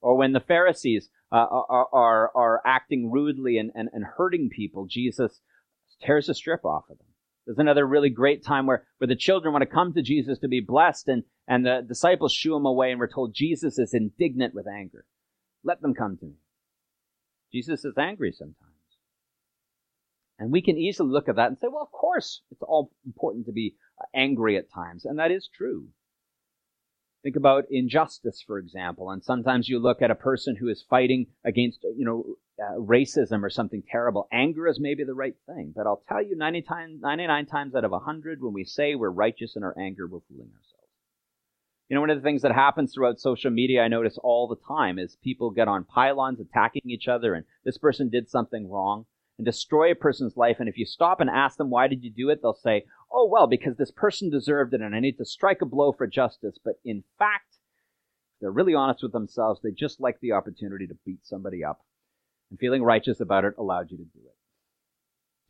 Or 0.00 0.16
when 0.16 0.32
the 0.32 0.40
Pharisees 0.40 1.10
uh, 1.32 1.36
are, 1.36 1.88
are, 1.92 2.30
are 2.34 2.62
acting 2.64 3.10
rudely 3.10 3.58
and, 3.58 3.70
and, 3.74 3.88
and 3.92 4.04
hurting 4.04 4.50
people, 4.50 4.86
Jesus 4.86 5.40
tears 6.02 6.28
a 6.28 6.34
strip 6.34 6.64
off 6.64 6.84
of 6.90 6.98
them. 6.98 7.06
There's 7.46 7.58
another 7.58 7.86
really 7.86 8.10
great 8.10 8.44
time 8.44 8.66
where, 8.66 8.84
where 8.98 9.08
the 9.08 9.16
children 9.16 9.52
want 9.52 9.62
to 9.62 9.66
come 9.66 9.92
to 9.92 10.02
Jesus 10.02 10.38
to 10.40 10.48
be 10.48 10.60
blessed, 10.60 11.08
and, 11.08 11.22
and 11.46 11.64
the 11.64 11.84
disciples 11.86 12.32
shoo 12.32 12.54
them 12.54 12.66
away, 12.66 12.90
and 12.90 12.98
we're 12.98 13.06
told 13.06 13.34
Jesus 13.34 13.78
is 13.78 13.94
indignant 13.94 14.54
with 14.54 14.66
anger. 14.66 15.04
Let 15.62 15.80
them 15.80 15.94
come 15.94 16.16
to 16.18 16.26
me. 16.26 16.34
Jesus 17.52 17.84
is 17.84 17.94
angry 17.96 18.32
sometimes. 18.32 18.72
And 20.38 20.52
we 20.52 20.60
can 20.60 20.76
easily 20.76 21.10
look 21.10 21.28
at 21.28 21.36
that 21.36 21.48
and 21.48 21.58
say, 21.58 21.68
well, 21.70 21.82
of 21.82 21.92
course, 21.92 22.42
it's 22.50 22.62
all 22.62 22.90
important 23.06 23.46
to 23.46 23.52
be 23.52 23.76
angry 24.14 24.56
at 24.56 24.70
times. 24.70 25.04
And 25.04 25.18
that 25.18 25.30
is 25.30 25.48
true. 25.56 25.86
Think 27.26 27.34
about 27.34 27.64
injustice, 27.72 28.40
for 28.40 28.56
example. 28.56 29.10
And 29.10 29.20
sometimes 29.20 29.68
you 29.68 29.80
look 29.80 30.00
at 30.00 30.12
a 30.12 30.14
person 30.14 30.54
who 30.54 30.68
is 30.68 30.84
fighting 30.88 31.26
against, 31.44 31.82
you 31.82 32.04
know, 32.04 32.24
uh, 32.64 32.78
racism 32.78 33.42
or 33.42 33.50
something 33.50 33.82
terrible. 33.90 34.28
Anger 34.30 34.68
is 34.68 34.78
maybe 34.78 35.02
the 35.02 35.12
right 35.12 35.34
thing. 35.44 35.72
But 35.74 35.88
I'll 35.88 36.04
tell 36.08 36.22
you, 36.22 36.36
90 36.36 36.62
time, 36.62 37.00
99 37.00 37.46
times 37.46 37.74
out 37.74 37.82
of 37.82 37.90
100, 37.90 38.40
when 38.40 38.52
we 38.52 38.62
say 38.62 38.94
we're 38.94 39.10
righteous 39.10 39.56
in 39.56 39.64
our 39.64 39.76
anger, 39.76 40.06
we're 40.06 40.20
fooling 40.28 40.52
ourselves. 40.52 40.88
You 41.88 41.96
know, 41.96 42.00
one 42.00 42.10
of 42.10 42.18
the 42.18 42.22
things 42.22 42.42
that 42.42 42.52
happens 42.52 42.94
throughout 42.94 43.18
social 43.18 43.50
media, 43.50 43.82
I 43.82 43.88
notice 43.88 44.18
all 44.22 44.46
the 44.46 44.64
time, 44.64 44.96
is 44.96 45.18
people 45.24 45.50
get 45.50 45.66
on 45.66 45.82
pylons 45.82 46.38
attacking 46.38 46.82
each 46.84 47.08
other, 47.08 47.34
and 47.34 47.44
this 47.64 47.76
person 47.76 48.08
did 48.08 48.30
something 48.30 48.70
wrong 48.70 49.04
and 49.38 49.44
destroy 49.44 49.90
a 49.90 49.96
person's 49.96 50.36
life. 50.36 50.58
And 50.60 50.68
if 50.68 50.78
you 50.78 50.86
stop 50.86 51.20
and 51.20 51.28
ask 51.28 51.58
them, 51.58 51.70
why 51.70 51.88
did 51.88 52.04
you 52.04 52.10
do 52.10 52.30
it? 52.30 52.40
They'll 52.40 52.54
say, 52.54 52.84
oh, 53.10 53.26
well, 53.26 53.46
because 53.46 53.76
this 53.76 53.90
person 53.90 54.30
deserved 54.30 54.74
it 54.74 54.80
and 54.80 54.94
I 54.94 55.00
need 55.00 55.18
to 55.18 55.24
strike 55.24 55.62
a 55.62 55.66
blow 55.66 55.92
for 55.92 56.06
justice. 56.06 56.58
But 56.62 56.74
in 56.84 57.04
fact, 57.18 57.56
they're 58.40 58.50
really 58.50 58.74
honest 58.74 59.02
with 59.02 59.12
themselves. 59.12 59.60
They 59.62 59.70
just 59.70 60.00
like 60.00 60.20
the 60.20 60.32
opportunity 60.32 60.86
to 60.86 60.98
beat 61.04 61.24
somebody 61.24 61.64
up. 61.64 61.80
And 62.50 62.58
feeling 62.58 62.82
righteous 62.82 63.20
about 63.20 63.44
it 63.44 63.54
allowed 63.58 63.90
you 63.90 63.96
to 63.96 64.04
do 64.04 64.20
it. 64.24 64.34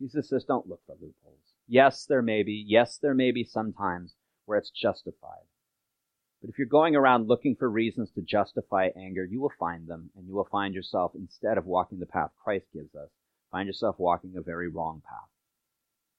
Jesus 0.01 0.29
says, 0.29 0.45
don't 0.45 0.69
look 0.69 0.81
for 0.87 0.95
loopholes. 0.95 1.55
Yes, 1.69 2.07
there 2.07 2.23
may 2.23 2.42
be. 2.42 2.64
Yes, 2.66 2.99
there 2.99 3.14
may 3.14 3.33
be 3.33 3.45
sometimes 3.45 4.14
where 4.45 4.59
it's 4.59 4.71
justified. 4.71 5.45
But 6.40 6.51
if 6.51 6.59
you're 6.59 6.66
going 6.66 6.95
around 6.95 7.29
looking 7.29 7.57
for 7.57 7.69
reasons 7.69 8.11
to 8.12 8.23
justify 8.23 8.90
anger, 8.97 9.25
you 9.25 9.40
will 9.40 9.53
find 9.59 9.88
them, 9.88 10.11
and 10.16 10.27
you 10.27 10.35
will 10.35 10.49
find 10.51 10.75
yourself, 10.75 11.12
instead 11.14 11.59
of 11.59 11.66
walking 11.66 11.99
the 11.99 12.07
path 12.07 12.31
Christ 12.42 12.66
gives 12.73 12.95
us, 12.95 13.09
find 13.51 13.66
yourself 13.66 13.97
walking 13.99 14.35
a 14.37 14.42
very 14.42 14.69
wrong 14.69 15.03
path. 15.09 15.29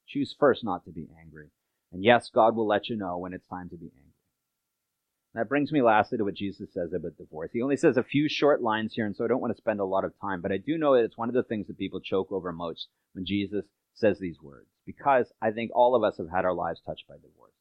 Choose 0.08 0.36
first 0.38 0.64
not 0.64 0.86
to 0.86 0.92
be 0.92 1.10
angry. 1.22 1.50
And 1.92 2.04
yes, 2.04 2.30
God 2.34 2.56
will 2.56 2.68
let 2.68 2.90
you 2.90 2.96
know 2.96 3.18
when 3.18 3.34
it's 3.34 3.48
time 3.48 3.70
to 3.70 3.78
be 3.78 3.86
angry. 3.86 4.04
That 5.34 5.50
brings 5.50 5.72
me 5.72 5.82
lastly 5.82 6.18
to 6.18 6.24
what 6.24 6.34
Jesus 6.34 6.74
says 6.74 6.94
about 6.94 7.18
divorce. 7.18 7.52
He 7.54 7.62
only 7.62 7.78
says 7.78 7.98
a 7.98 8.04
few 8.04 8.28
short 8.28 8.62
lines 8.62 8.94
here, 8.94 9.06
and 9.06 9.16
so 9.16 9.24
I 9.24 9.28
don't 9.28 9.42
want 9.42 9.54
to 9.54 9.62
spend 9.62 9.80
a 9.80 9.86
lot 9.86 10.04
of 10.04 10.20
time, 10.20 10.42
but 10.42 10.52
I 10.52 10.58
do 10.58 10.78
know 10.78 10.96
that 10.96 11.04
it's 11.04 11.18
one 11.18 11.30
of 11.30 11.36
the 11.36 11.44
things 11.44 11.68
that 11.68 11.78
people 11.78 12.00
choke 12.00 12.32
over 12.32 12.52
most 12.52 12.88
when 13.14 13.26
Jesus 13.26 13.66
says 13.94 14.18
these 14.20 14.42
words, 14.42 14.68
because 14.86 15.32
I 15.42 15.52
think 15.52 15.72
all 15.76 15.96
of 15.96 16.04
us 16.04 16.18
have 16.18 16.30
had 16.30 16.46
our 16.46 16.54
lives 16.54 16.82
touched 16.84 17.08
by 17.08 17.16
divorce, 17.16 17.54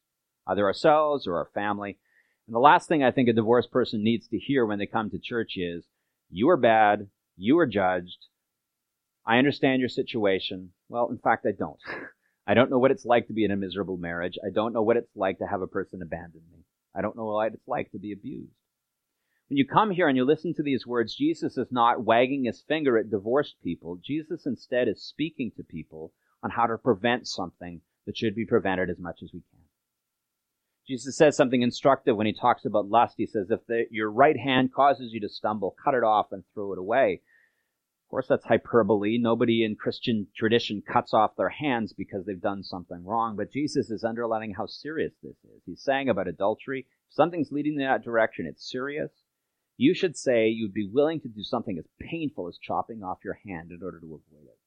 either 0.47 0.65
ourselves 0.65 1.27
or 1.27 1.37
our 1.37 1.51
family. 1.53 1.99
And 2.47 2.55
the 2.55 2.61
last 2.61 2.89
thing 2.89 3.03
I 3.03 3.11
think 3.11 3.29
a 3.29 3.35
divorced 3.35 3.71
person 3.71 4.03
needs 4.03 4.27
to 4.29 4.39
hear 4.39 4.65
when 4.65 4.79
they 4.79 4.87
come 4.87 5.11
to 5.11 5.19
church 5.19 5.57
is, 5.57 5.85
you 6.31 6.49
are 6.49 6.57
bad, 6.57 7.09
you 7.37 7.59
are 7.59 7.67
judged, 7.67 8.27
I 9.27 9.39
understand 9.39 9.81
your 9.81 9.89
situation. 9.89 10.71
Well, 10.89 11.09
in 11.11 11.19
fact, 11.19 11.47
I 11.47 11.53
don't. 11.53 11.81
I 12.47 12.55
don't 12.55 12.71
know 12.71 12.79
what 12.79 12.91
it's 12.93 13.05
like 13.05 13.27
to 13.27 13.33
be 13.33 13.45
in 13.45 13.51
a 13.51 13.57
miserable 13.57 13.97
marriage. 13.97 14.39
I 14.45 14.51
don't 14.55 14.73
know 14.73 14.83
what 14.83 14.97
it's 14.97 15.17
like 15.17 15.39
to 15.39 15.47
have 15.47 15.63
a 15.63 15.67
person 15.67 16.01
abandon 16.03 16.43
me. 16.53 16.65
I 16.95 17.03
don't 17.03 17.17
know 17.17 17.27
what 17.27 17.53
it's 17.53 17.67
like 17.67 17.91
to 17.93 17.99
be 17.99 18.13
abused. 18.13 18.53
When 19.49 19.57
you 19.57 19.67
come 19.67 19.91
here 19.91 20.09
and 20.09 20.17
you 20.17 20.25
listen 20.25 20.55
to 20.55 20.63
these 20.63 20.87
words, 20.87 21.15
Jesus 21.15 21.57
is 21.57 21.69
not 21.71 22.05
wagging 22.05 22.45
his 22.45 22.65
finger 22.67 22.99
at 22.99 23.11
divorced 23.11 23.57
people. 23.63 23.99
Jesus 24.05 24.47
instead 24.47 24.89
is 24.89 25.03
speaking 25.03 25.53
to 25.57 25.63
people 25.63 26.13
on 26.43 26.51
how 26.51 26.67
to 26.67 26.79
prevent 26.79 27.29
something 27.29 27.81
that 28.07 28.17
should 28.17 28.35
be 28.35 28.45
prevented 28.45 28.91
as 28.91 28.99
much 28.99 29.21
as 29.23 29.31
we 29.33 29.41
can. 29.41 29.61
Jesus 30.87 31.17
says 31.17 31.37
something 31.37 31.63
instructive 31.63 32.17
when 32.17 32.27
he 32.27 32.33
talks 32.33 32.65
about 32.65 32.89
lust. 32.89 33.15
He 33.17 33.27
says, 33.27 33.51
if 33.51 33.61
the, 33.67 33.87
your 33.91 34.11
right 34.11 34.39
hand 34.39 34.73
causes 34.73 35.13
you 35.13 35.21
to 35.21 35.29
stumble, 35.29 35.75
cut 35.83 35.95
it 35.95 36.05
off 36.05 36.29
and 36.31 36.45
throw 36.55 36.73
it 36.73 36.79
away. 36.79 37.23
Of 38.07 38.11
course, 38.11 38.29
that's 38.29 38.45
hyperbole. 38.45 39.19
Nobody 39.19 39.65
in 39.65 39.75
Christian 39.75 40.29
tradition 40.37 40.81
cuts 40.81 41.13
off 41.13 41.35
their 41.35 41.49
hands 41.49 41.93
because 41.93 42.25
they've 42.25 42.41
done 42.41 42.63
something 42.63 43.05
wrong. 43.05 43.35
But 43.35 43.53
Jesus 43.53 43.91
is 43.91 44.05
underlining 44.05 44.55
how 44.55 44.67
serious 44.67 45.15
this 45.25 45.35
is. 45.43 45.63
He's 45.67 45.83
saying 45.83 46.09
about 46.09 46.29
adultery, 46.29 46.87
if 47.09 47.15
something's 47.15 47.51
leading 47.51 47.73
in 47.73 47.81
that 47.81 48.05
direction, 48.05 48.47
it's 48.47 48.71
serious. 48.71 49.11
You 49.77 49.93
should 49.93 50.17
say 50.17 50.47
you'd 50.47 50.73
be 50.73 50.89
willing 50.89 51.21
to 51.23 51.29
do 51.29 51.43
something 51.43 51.79
as 51.79 51.89
painful 52.01 52.47
as 52.47 52.59
chopping 52.59 53.03
off 53.03 53.25
your 53.25 53.41
hand 53.45 53.73
in 53.73 53.83
order 53.83 53.99
to 53.99 54.07
avoid 54.07 54.45
it. 54.45 54.59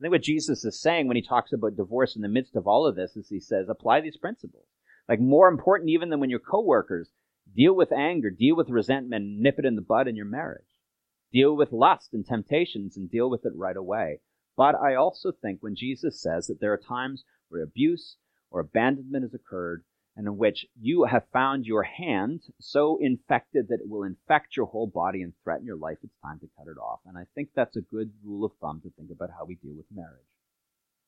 I 0.00 0.02
think 0.02 0.10
what 0.10 0.22
Jesus 0.22 0.64
is 0.64 0.80
saying 0.80 1.06
when 1.06 1.16
he 1.16 1.22
talks 1.22 1.52
about 1.52 1.76
divorce 1.76 2.16
in 2.16 2.22
the 2.22 2.28
midst 2.28 2.56
of 2.56 2.66
all 2.66 2.84
of 2.84 2.96
this 2.96 3.16
is 3.16 3.28
he 3.28 3.38
says, 3.38 3.68
apply 3.68 4.00
these 4.00 4.16
principles. 4.16 4.66
Like 5.08 5.20
more 5.20 5.46
important 5.46 5.90
even 5.90 6.10
than 6.10 6.18
when 6.18 6.30
your 6.30 6.40
coworkers, 6.40 7.10
deal 7.54 7.76
with 7.76 7.92
anger, 7.92 8.28
deal 8.28 8.56
with 8.56 8.70
resentment, 8.70 9.38
nip 9.38 9.60
it 9.60 9.64
in 9.64 9.76
the 9.76 9.82
bud 9.82 10.08
in 10.08 10.16
your 10.16 10.26
marriage 10.26 10.64
deal 11.32 11.56
with 11.56 11.72
lust 11.72 12.12
and 12.12 12.26
temptations 12.26 12.96
and 12.96 13.10
deal 13.10 13.30
with 13.30 13.44
it 13.44 13.52
right 13.54 13.76
away. 13.76 14.20
But 14.56 14.74
I 14.74 14.94
also 14.94 15.32
think 15.32 15.62
when 15.62 15.76
Jesus 15.76 16.20
says 16.20 16.46
that 16.46 16.60
there 16.60 16.72
are 16.72 16.78
times 16.78 17.24
where 17.48 17.62
abuse 17.62 18.16
or 18.50 18.60
abandonment 18.60 19.24
has 19.24 19.34
occurred 19.34 19.84
and 20.16 20.26
in 20.26 20.36
which 20.36 20.66
you 20.78 21.04
have 21.04 21.28
found 21.32 21.64
your 21.64 21.84
hand 21.84 22.42
so 22.60 22.98
infected 23.00 23.68
that 23.68 23.80
it 23.80 23.88
will 23.88 24.02
infect 24.02 24.56
your 24.56 24.66
whole 24.66 24.88
body 24.88 25.22
and 25.22 25.32
threaten 25.42 25.64
your 25.64 25.76
life, 25.76 25.98
it's 26.02 26.12
time 26.22 26.38
to 26.40 26.50
cut 26.58 26.66
it 26.66 26.78
off. 26.78 27.00
And 27.06 27.16
I 27.16 27.26
think 27.34 27.50
that's 27.54 27.76
a 27.76 27.80
good 27.80 28.12
rule 28.24 28.44
of 28.44 28.52
thumb 28.60 28.80
to 28.82 28.90
think 28.90 29.10
about 29.10 29.30
how 29.30 29.44
we 29.44 29.54
deal 29.54 29.74
with 29.74 29.86
marriage. 29.94 30.26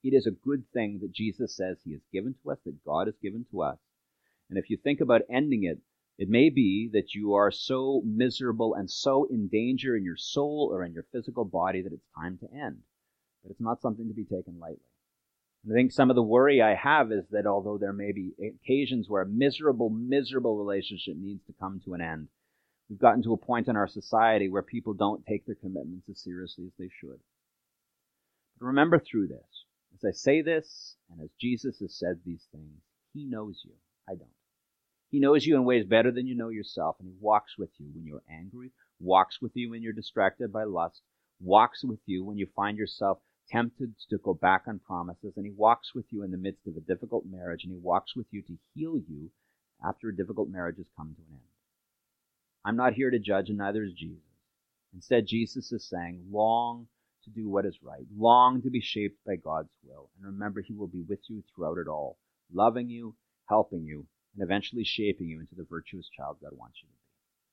It 0.04 0.14
is 0.14 0.26
a 0.26 0.30
good 0.30 0.64
thing 0.72 1.00
that 1.02 1.12
Jesus 1.12 1.54
says 1.54 1.78
he 1.84 1.92
has 1.92 2.00
given 2.12 2.34
to 2.42 2.52
us, 2.52 2.58
that 2.64 2.84
God 2.84 3.06
has 3.06 3.16
given 3.20 3.44
to 3.50 3.62
us. 3.62 3.78
And 4.48 4.58
if 4.58 4.70
you 4.70 4.76
think 4.76 5.00
about 5.00 5.22
ending 5.28 5.64
it, 5.64 5.78
It 6.22 6.28
may 6.28 6.50
be 6.50 6.88
that 6.92 7.16
you 7.16 7.34
are 7.34 7.50
so 7.50 8.00
miserable 8.06 8.74
and 8.74 8.88
so 8.88 9.24
in 9.24 9.48
danger 9.48 9.96
in 9.96 10.04
your 10.04 10.16
soul 10.16 10.70
or 10.72 10.84
in 10.84 10.92
your 10.92 11.02
physical 11.10 11.44
body 11.44 11.82
that 11.82 11.92
it's 11.92 12.06
time 12.16 12.38
to 12.38 12.54
end. 12.54 12.82
But 13.42 13.50
it's 13.50 13.60
not 13.60 13.82
something 13.82 14.06
to 14.06 14.14
be 14.14 14.22
taken 14.22 14.60
lightly. 14.60 14.86
And 15.64 15.72
I 15.72 15.74
think 15.74 15.90
some 15.90 16.10
of 16.10 16.14
the 16.14 16.22
worry 16.22 16.62
I 16.62 16.76
have 16.76 17.10
is 17.10 17.24
that 17.32 17.44
although 17.44 17.76
there 17.76 17.92
may 17.92 18.12
be 18.12 18.34
occasions 18.40 19.08
where 19.08 19.22
a 19.22 19.26
miserable, 19.26 19.90
miserable 19.90 20.56
relationship 20.56 21.16
needs 21.16 21.44
to 21.46 21.54
come 21.58 21.80
to 21.84 21.94
an 21.94 22.00
end, 22.00 22.28
we've 22.88 23.00
gotten 23.00 23.24
to 23.24 23.32
a 23.32 23.36
point 23.36 23.66
in 23.66 23.74
our 23.74 23.88
society 23.88 24.48
where 24.48 24.62
people 24.62 24.94
don't 24.94 25.26
take 25.26 25.44
their 25.44 25.56
commitments 25.56 26.08
as 26.08 26.22
seriously 26.22 26.66
as 26.66 26.72
they 26.78 26.90
should. 27.00 27.18
But 28.60 28.66
remember 28.66 29.00
through 29.00 29.26
this, 29.26 29.64
as 29.92 30.04
I 30.04 30.12
say 30.12 30.40
this, 30.40 30.94
and 31.10 31.20
as 31.20 31.30
Jesus 31.40 31.80
has 31.80 31.96
said 31.96 32.20
these 32.24 32.46
things, 32.52 32.80
He 33.12 33.24
knows 33.24 33.62
you. 33.64 33.72
I 34.08 34.14
don't. 34.14 34.30
He 35.12 35.20
knows 35.20 35.44
you 35.44 35.56
in 35.56 35.64
ways 35.66 35.84
better 35.84 36.10
than 36.10 36.26
you 36.26 36.34
know 36.34 36.48
yourself, 36.48 36.96
and 36.98 37.06
He 37.06 37.14
walks 37.20 37.58
with 37.58 37.68
you 37.78 37.86
when 37.92 38.06
you're 38.06 38.22
angry, 38.30 38.72
walks 38.98 39.42
with 39.42 39.52
you 39.54 39.68
when 39.68 39.82
you're 39.82 39.92
distracted 39.92 40.50
by 40.50 40.64
lust, 40.64 41.02
walks 41.38 41.84
with 41.84 42.00
you 42.06 42.24
when 42.24 42.38
you 42.38 42.46
find 42.56 42.78
yourself 42.78 43.18
tempted 43.50 43.94
to 44.08 44.16
go 44.16 44.32
back 44.32 44.62
on 44.66 44.78
promises, 44.78 45.34
and 45.36 45.44
He 45.44 45.52
walks 45.52 45.94
with 45.94 46.06
you 46.08 46.22
in 46.22 46.30
the 46.30 46.38
midst 46.38 46.66
of 46.66 46.78
a 46.78 46.80
difficult 46.80 47.26
marriage, 47.26 47.62
and 47.62 47.74
He 47.74 47.78
walks 47.78 48.16
with 48.16 48.26
you 48.30 48.40
to 48.40 48.56
heal 48.74 48.98
you 49.06 49.30
after 49.84 50.08
a 50.08 50.16
difficult 50.16 50.48
marriage 50.48 50.78
has 50.78 50.88
come 50.96 51.14
to 51.14 51.20
an 51.20 51.32
end. 51.32 51.40
I'm 52.64 52.76
not 52.76 52.94
here 52.94 53.10
to 53.10 53.18
judge, 53.18 53.50
and 53.50 53.58
neither 53.58 53.84
is 53.84 53.92
Jesus. 53.92 54.24
Instead, 54.94 55.26
Jesus 55.26 55.72
is 55.72 55.86
saying, 55.86 56.24
long 56.30 56.86
to 57.24 57.30
do 57.30 57.50
what 57.50 57.66
is 57.66 57.82
right, 57.82 58.06
long 58.16 58.62
to 58.62 58.70
be 58.70 58.80
shaped 58.80 59.22
by 59.26 59.36
God's 59.36 59.74
will, 59.84 60.08
and 60.16 60.32
remember 60.32 60.62
He 60.62 60.72
will 60.72 60.88
be 60.88 61.02
with 61.06 61.20
you 61.28 61.44
throughout 61.54 61.76
it 61.76 61.86
all, 61.86 62.16
loving 62.50 62.88
you, 62.88 63.14
helping 63.46 63.84
you, 63.84 64.06
and 64.34 64.42
eventually 64.42 64.84
shaping 64.84 65.28
you 65.28 65.40
into 65.40 65.54
the 65.56 65.66
virtuous 65.70 66.08
child 66.16 66.38
God 66.42 66.52
wants 66.56 66.78
you 66.82 66.88
to 66.88 66.94
be. 66.94 67.01